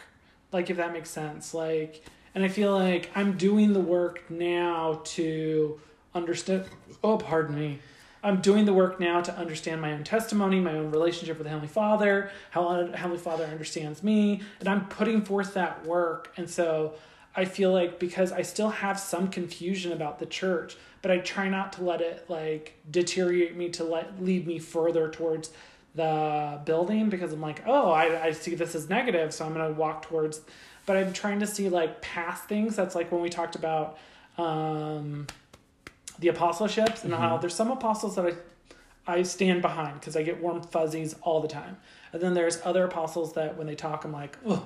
[0.53, 1.53] Like if that makes sense.
[1.53, 5.79] Like, and I feel like I'm doing the work now to
[6.15, 6.63] understand.
[7.03, 7.79] Oh, pardon me.
[8.23, 11.49] I'm doing the work now to understand my own testimony, my own relationship with the
[11.49, 16.31] Heavenly Father, how Heavenly Father understands me, and I'm putting forth that work.
[16.37, 16.93] And so
[17.35, 21.49] I feel like because I still have some confusion about the church, but I try
[21.49, 25.51] not to let it like deteriorate me to let lead me further towards
[25.93, 29.73] the building because I'm like, oh, I, I see this as negative, so I'm gonna
[29.73, 30.41] walk towards.
[30.87, 32.75] But I'm trying to see like past things.
[32.75, 33.97] That's like when we talked about
[34.37, 35.27] um,
[36.19, 38.33] the apostleships and how there's some apostles that I
[39.05, 41.77] I stand behind because I get warm fuzzies all the time.
[42.13, 44.65] And then there's other apostles that when they talk, I'm like, oh,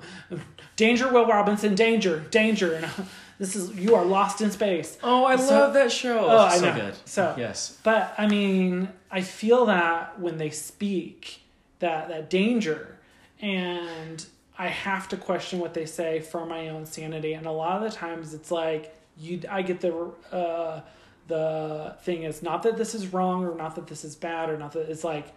[0.75, 2.75] danger, Will Robinson, danger, danger.
[2.75, 3.07] And
[3.39, 4.97] this is, you are lost in space.
[5.03, 6.25] oh, I So- love that show.
[6.25, 6.75] Oh, I so know.
[6.75, 6.95] good.
[7.05, 11.41] So- yes, But I mean, I feel that when they speak,
[11.79, 12.97] that, that danger.
[13.39, 14.25] And
[14.57, 17.33] I have to question what they say for my own sanity.
[17.33, 20.81] And a lot of the times it's like, you, I get the, uh,
[21.27, 24.57] the thing is not that this is wrong or not that this is bad or
[24.57, 25.27] not that it's like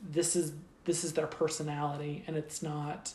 [0.00, 0.52] this is
[0.84, 3.12] this is their personality and it's not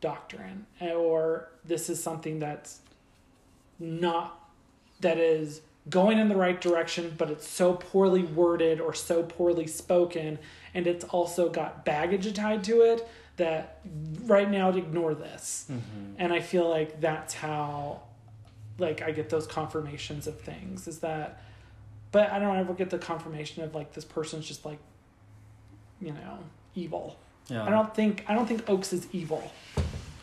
[0.00, 2.80] doctrine or this is something that's
[3.82, 4.48] not
[5.00, 5.60] that is
[5.90, 10.38] going in the right direction but it's so poorly worded or so poorly spoken
[10.74, 13.06] and it's also got baggage tied to it
[13.36, 13.80] that
[14.24, 15.66] right now to ignore this
[16.18, 18.00] and i feel like that's how
[18.78, 21.42] like I get those confirmations of things is that
[22.10, 24.78] but I don't ever get the confirmation of like this person's just like
[26.00, 26.38] you know
[26.74, 27.18] evil.
[27.48, 27.64] yeah.
[27.64, 29.50] I don't think I don't think Oaks is evil.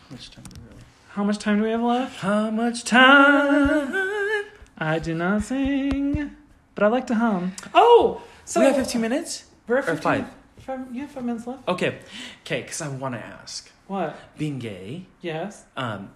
[0.08, 0.79] Which time really?
[1.10, 2.20] How much time do we have left?
[2.20, 3.92] How much time?
[4.78, 6.36] I do not sing,
[6.74, 7.52] but I like to hum.
[7.74, 9.44] Oh, so we have 15 minutes?
[9.66, 10.26] We're at or 15 five?
[10.60, 10.94] five.
[10.94, 11.66] You have five minutes left.
[11.68, 11.98] Okay.
[12.44, 13.70] Okay, because I want to ask.
[13.88, 14.16] What?
[14.38, 15.64] Being gay, Yes.
[15.76, 16.10] um,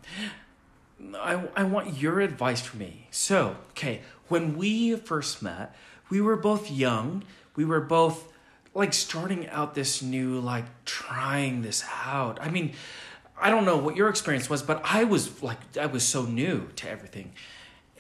[1.17, 3.09] I, I want your advice for me.
[3.11, 5.75] So, okay, when we first met,
[6.09, 7.25] we were both young.
[7.57, 8.33] We were both
[8.75, 12.39] like starting out this new, like trying this out.
[12.41, 12.75] I mean,
[13.45, 16.69] I don't know what your experience was, but I was like, I was so new
[16.77, 17.33] to everything.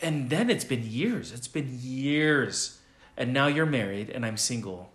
[0.01, 1.33] And then it's been years.
[1.33, 2.81] It's been years.
[3.15, 4.91] And now you're married and I'm single.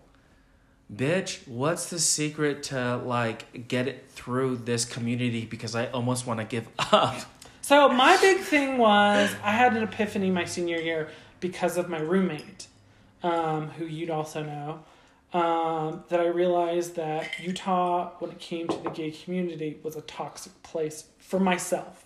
[0.92, 6.40] Bitch, what's the secret to like get it through this community because I almost want
[6.40, 7.20] to give up.
[7.62, 11.10] So my big thing was I had an epiphany my senior year
[11.42, 12.66] because of my roommate,
[13.22, 14.80] um, who you'd also know.
[15.32, 20.02] Um, that I realized that Utah, when it came to the gay community, was a
[20.02, 22.04] toxic place for myself.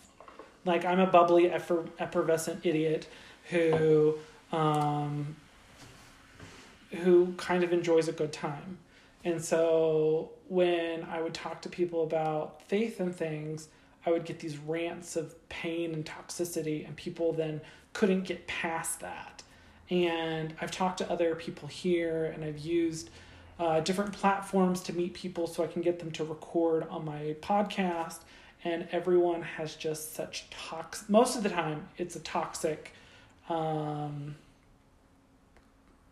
[0.65, 3.07] Like I'm a bubbly, effer- effervescent idiot
[3.49, 4.15] who,
[4.51, 5.37] um,
[6.91, 8.77] who kind of enjoys a good time,
[9.23, 13.69] and so when I would talk to people about faith and things,
[14.05, 17.61] I would get these rants of pain and toxicity, and people then
[17.93, 19.43] couldn't get past that.
[19.89, 23.09] And I've talked to other people here, and I've used
[23.59, 27.35] uh, different platforms to meet people so I can get them to record on my
[27.41, 28.19] podcast.
[28.63, 32.93] And everyone has just such toxic, most of the time, it's a toxic,
[33.49, 34.35] um,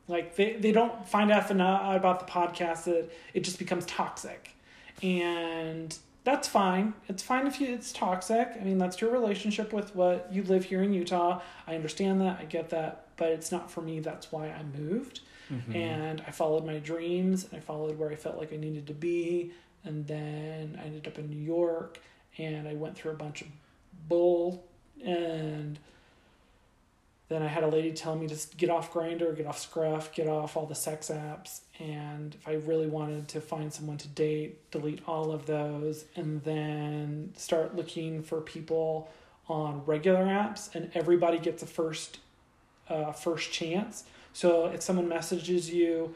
[0.08, 4.54] like they, they don't find out enough about the podcast that it just becomes toxic.
[5.02, 6.94] And that's fine.
[7.08, 8.50] It's fine if you, it's toxic.
[8.60, 11.42] I mean, that's your relationship with what you live here in Utah.
[11.66, 12.40] I understand that.
[12.40, 13.08] I get that.
[13.22, 14.00] But it's not for me.
[14.00, 15.20] That's why I moved.
[15.54, 15.76] Mm-hmm.
[15.76, 18.96] And I followed my dreams and I followed where I felt like I needed to
[18.96, 19.52] be.
[19.84, 22.00] And then I ended up in New York
[22.40, 23.48] and I went through a bunch of
[24.10, 24.66] bull.
[25.06, 25.78] And
[27.30, 30.28] then I had a lady tell me to get off Grindr, get off Scruff, get
[30.28, 31.60] off all the sex apps.
[31.78, 36.44] And if I really wanted to find someone to date, delete all of those and
[36.44, 39.12] then start looking for people
[39.48, 40.74] on regular apps.
[40.74, 42.18] And everybody gets a first,
[42.92, 44.04] uh, first chance.
[44.34, 46.14] So if someone messages you,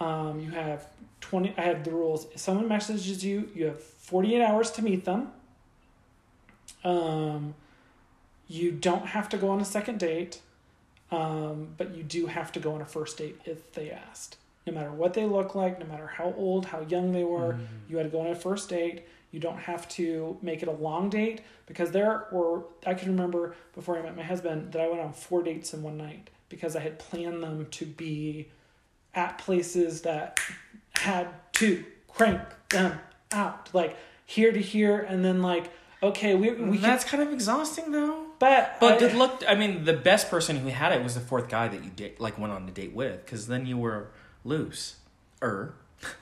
[0.00, 0.86] um, you have
[1.20, 2.26] 20, I have the rules.
[2.32, 5.32] If someone messages you, you have 48 hours to meet them.
[6.84, 7.54] Um,
[8.48, 10.40] you don't have to go on a second date,
[11.10, 14.36] um, but you do have to go on a first date if they asked.
[14.66, 17.66] No matter what they look like, no matter how old, how young they were, Mhm.
[17.88, 19.04] you had to go on a first date.
[19.34, 23.56] You don't have to make it a long date because there were, I can remember
[23.74, 26.76] before I met my husband that I went on four dates in one night because
[26.76, 28.46] I had planned them to be
[29.12, 30.38] at places that
[30.92, 33.00] had to crank them
[33.32, 37.32] out, like here to here, and then like, okay, we, we can, That's kind of
[37.32, 38.26] exhausting though.
[38.38, 39.42] but But I- good luck.
[39.48, 42.20] I mean, the best person who had it was the fourth guy that you did,
[42.20, 44.10] like went on a date with, because then you were
[44.44, 44.94] loose.
[45.42, 45.74] Er.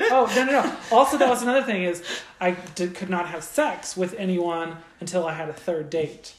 [0.00, 2.02] oh no no no also that was another thing is
[2.40, 6.34] i did, could not have sex with anyone until i had a third date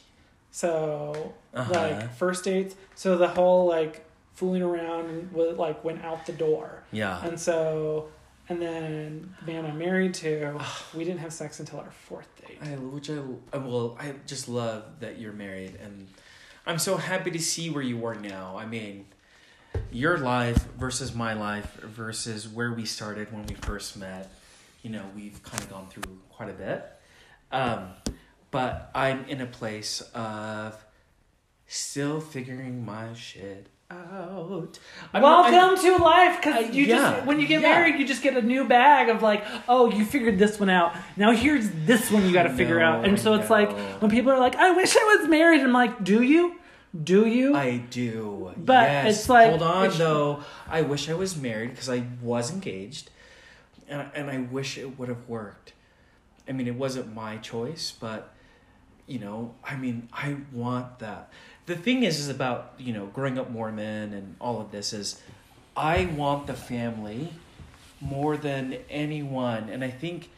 [0.51, 1.71] so Uh-huh.
[1.73, 6.83] like first dates so the whole like fooling around was like went out the door
[6.91, 7.23] Yeah.
[7.25, 8.09] and so
[8.49, 10.59] and then the man i'm married to
[10.93, 13.19] we didn't have sex until our fourth date I, which I,
[13.53, 16.07] I well, I just love that you're married, and
[16.65, 18.55] I'm so happy to see where you are now.
[18.57, 19.05] I mean,
[19.91, 24.31] your life versus my life versus where we started when we first met.
[24.81, 26.85] You know, we've kind of gone through quite a bit,
[27.51, 27.89] um,
[28.51, 30.83] but I'm in a place of
[31.67, 34.79] still figuring my shit out.
[35.13, 37.69] I'm- Welcome to life, because you yeah, just when you get yeah.
[37.73, 40.95] married, you just get a new bag of like, oh, you figured this one out.
[41.17, 43.05] Now here's this one you got to figure out.
[43.05, 43.71] And so I it's like
[44.01, 45.61] when people are like, I wish I was married.
[45.61, 46.55] I'm like, do you?
[47.03, 47.55] Do you?
[47.55, 48.53] I do.
[48.57, 49.19] But yes.
[49.19, 50.43] it's like- hold on it's- though.
[50.69, 53.09] I wish I was married because I was engaged,
[53.87, 55.73] and and I wish it would have worked.
[56.47, 58.33] I mean, it wasn't my choice, but
[59.07, 61.31] you know, I mean, I want that.
[61.65, 65.21] The thing is, is about you know growing up Mormon and all of this is,
[65.75, 67.33] I want the family
[67.99, 70.29] more than anyone, and I think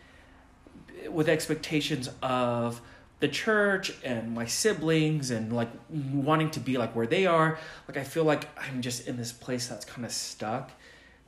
[1.10, 2.82] with expectations of
[3.20, 7.58] the church and my siblings and like wanting to be like where they are
[7.88, 10.72] like i feel like i'm just in this place that's kind of stuck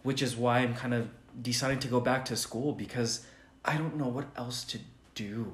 [0.03, 1.09] which is why i'm kind of
[1.41, 3.25] deciding to go back to school because
[3.65, 4.79] i don't know what else to
[5.15, 5.51] do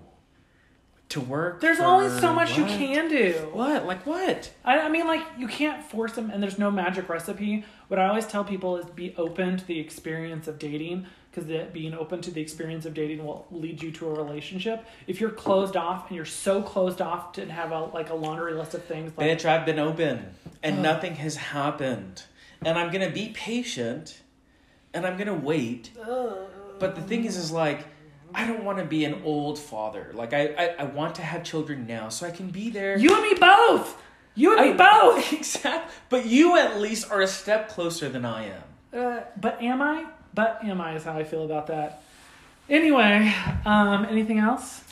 [1.10, 3.34] to work There's only so much you can do.
[3.54, 7.08] what like what I, I mean, like you can't force them, and there's no magic
[7.10, 7.64] recipe.
[7.90, 11.06] What I always tell people is be open to the experience of dating,
[11.36, 14.86] because being open to the experience of dating will lead you to a relationship.
[15.06, 18.54] If you're closed off and you're so closed off to have a like a laundry
[18.54, 20.34] list of things, like Bitch, I've been open
[20.64, 20.82] and Ugh.
[20.82, 22.24] nothing has happened.
[22.64, 24.22] And I'm gonna be patient
[24.94, 25.92] and I'm gonna wait.
[26.80, 27.86] But the thing is is like
[28.34, 30.12] I don't want to be an old father.
[30.14, 32.98] Like I, I, I want to have children now so I can be there.
[32.98, 34.02] you and me both,
[34.36, 35.34] you and me both.
[35.34, 35.94] Exactly.
[36.10, 38.64] But you at least are a step closer than I am.
[38.94, 40.06] Uh, but am I?
[40.36, 40.96] But am I?
[40.96, 42.04] Is how I feel about that.
[42.70, 43.34] Anyway,
[43.66, 44.84] um, anything else?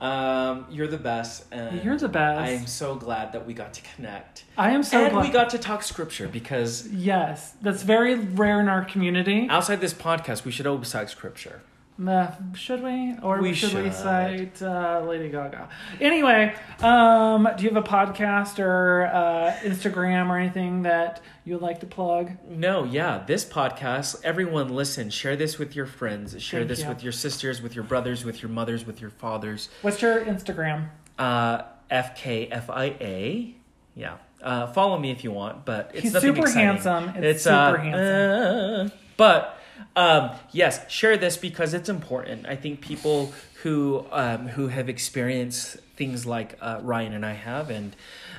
[0.00, 1.46] Um, you're the best.
[1.50, 2.40] And You're the best.
[2.40, 4.44] I am so glad that we got to connect.
[4.58, 5.26] I am so and glad.
[5.26, 9.48] we got to talk scripture because yes, that's very rare in our community.
[9.48, 11.62] outside this podcast, we should always talk scripture.
[12.04, 13.94] Uh, should we, or We should, we should.
[13.94, 15.68] cite uh, Lady Gaga?
[15.98, 21.62] Anyway, um, do you have a podcast or uh, Instagram or anything that you would
[21.62, 22.32] like to plug?
[22.48, 26.88] No, yeah, this podcast, everyone listen, share this with your friends, share Thank this you.
[26.88, 29.70] with your sisters, with your brothers, with your mothers, with your fathers.
[29.80, 30.88] What's your Instagram?
[31.18, 33.54] Uh, FKFIA.
[33.94, 34.16] Yeah.
[34.42, 36.62] Uh, follow me if you want, but it's He's super exciting.
[36.62, 37.08] handsome.
[37.24, 38.86] It's, super uh, handsome.
[38.88, 39.58] uh, but
[39.94, 42.46] um, yes, share this because it's important.
[42.46, 47.70] I think people who um, who have experienced things like uh, Ryan and I have
[47.70, 47.96] and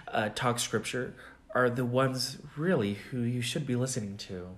[0.07, 1.13] uh, talk scripture
[1.53, 4.49] are the ones really who you should be listening to.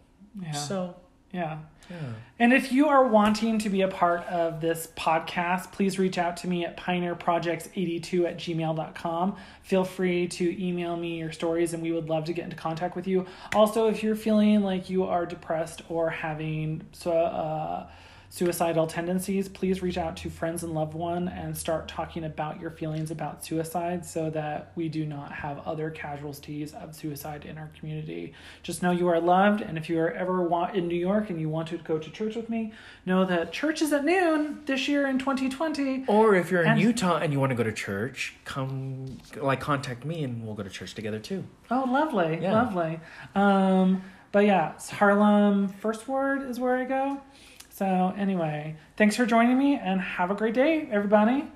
[0.42, 0.52] yeah.
[0.52, 0.96] So
[1.32, 1.60] yeah.
[1.90, 1.98] yeah.
[2.40, 6.38] And if you are wanting to be a part of this podcast, please reach out
[6.38, 9.36] to me at pioneerprojects82 at gmail.com.
[9.64, 12.96] Feel free to email me your stories and we would love to get into contact
[12.96, 13.26] with you.
[13.54, 17.88] Also, if you're feeling like you are depressed or having so, uh,
[18.32, 22.70] suicidal tendencies, please reach out to friends and loved one and start talking about your
[22.70, 27.72] feelings about suicide so that we do not have other casualties of suicide in our
[27.80, 28.34] community.
[28.62, 31.42] Just know you are loved, and if you are ever want in New York and
[31.42, 32.72] you want to go to church with me,
[33.06, 36.06] know that church is at noon this year in 2020.
[36.08, 39.60] Or if you're in And- Utah and you want to go to church, come like
[39.60, 41.46] contact me and we'll go to church together too.
[41.72, 42.54] Oh, lovely, Yeah.
[42.54, 43.00] lovely.
[43.34, 47.20] Um, but yeah, Harlem First Ward is where I go.
[47.80, 51.50] So anyway, thanks for joining me and have a great day, everybody.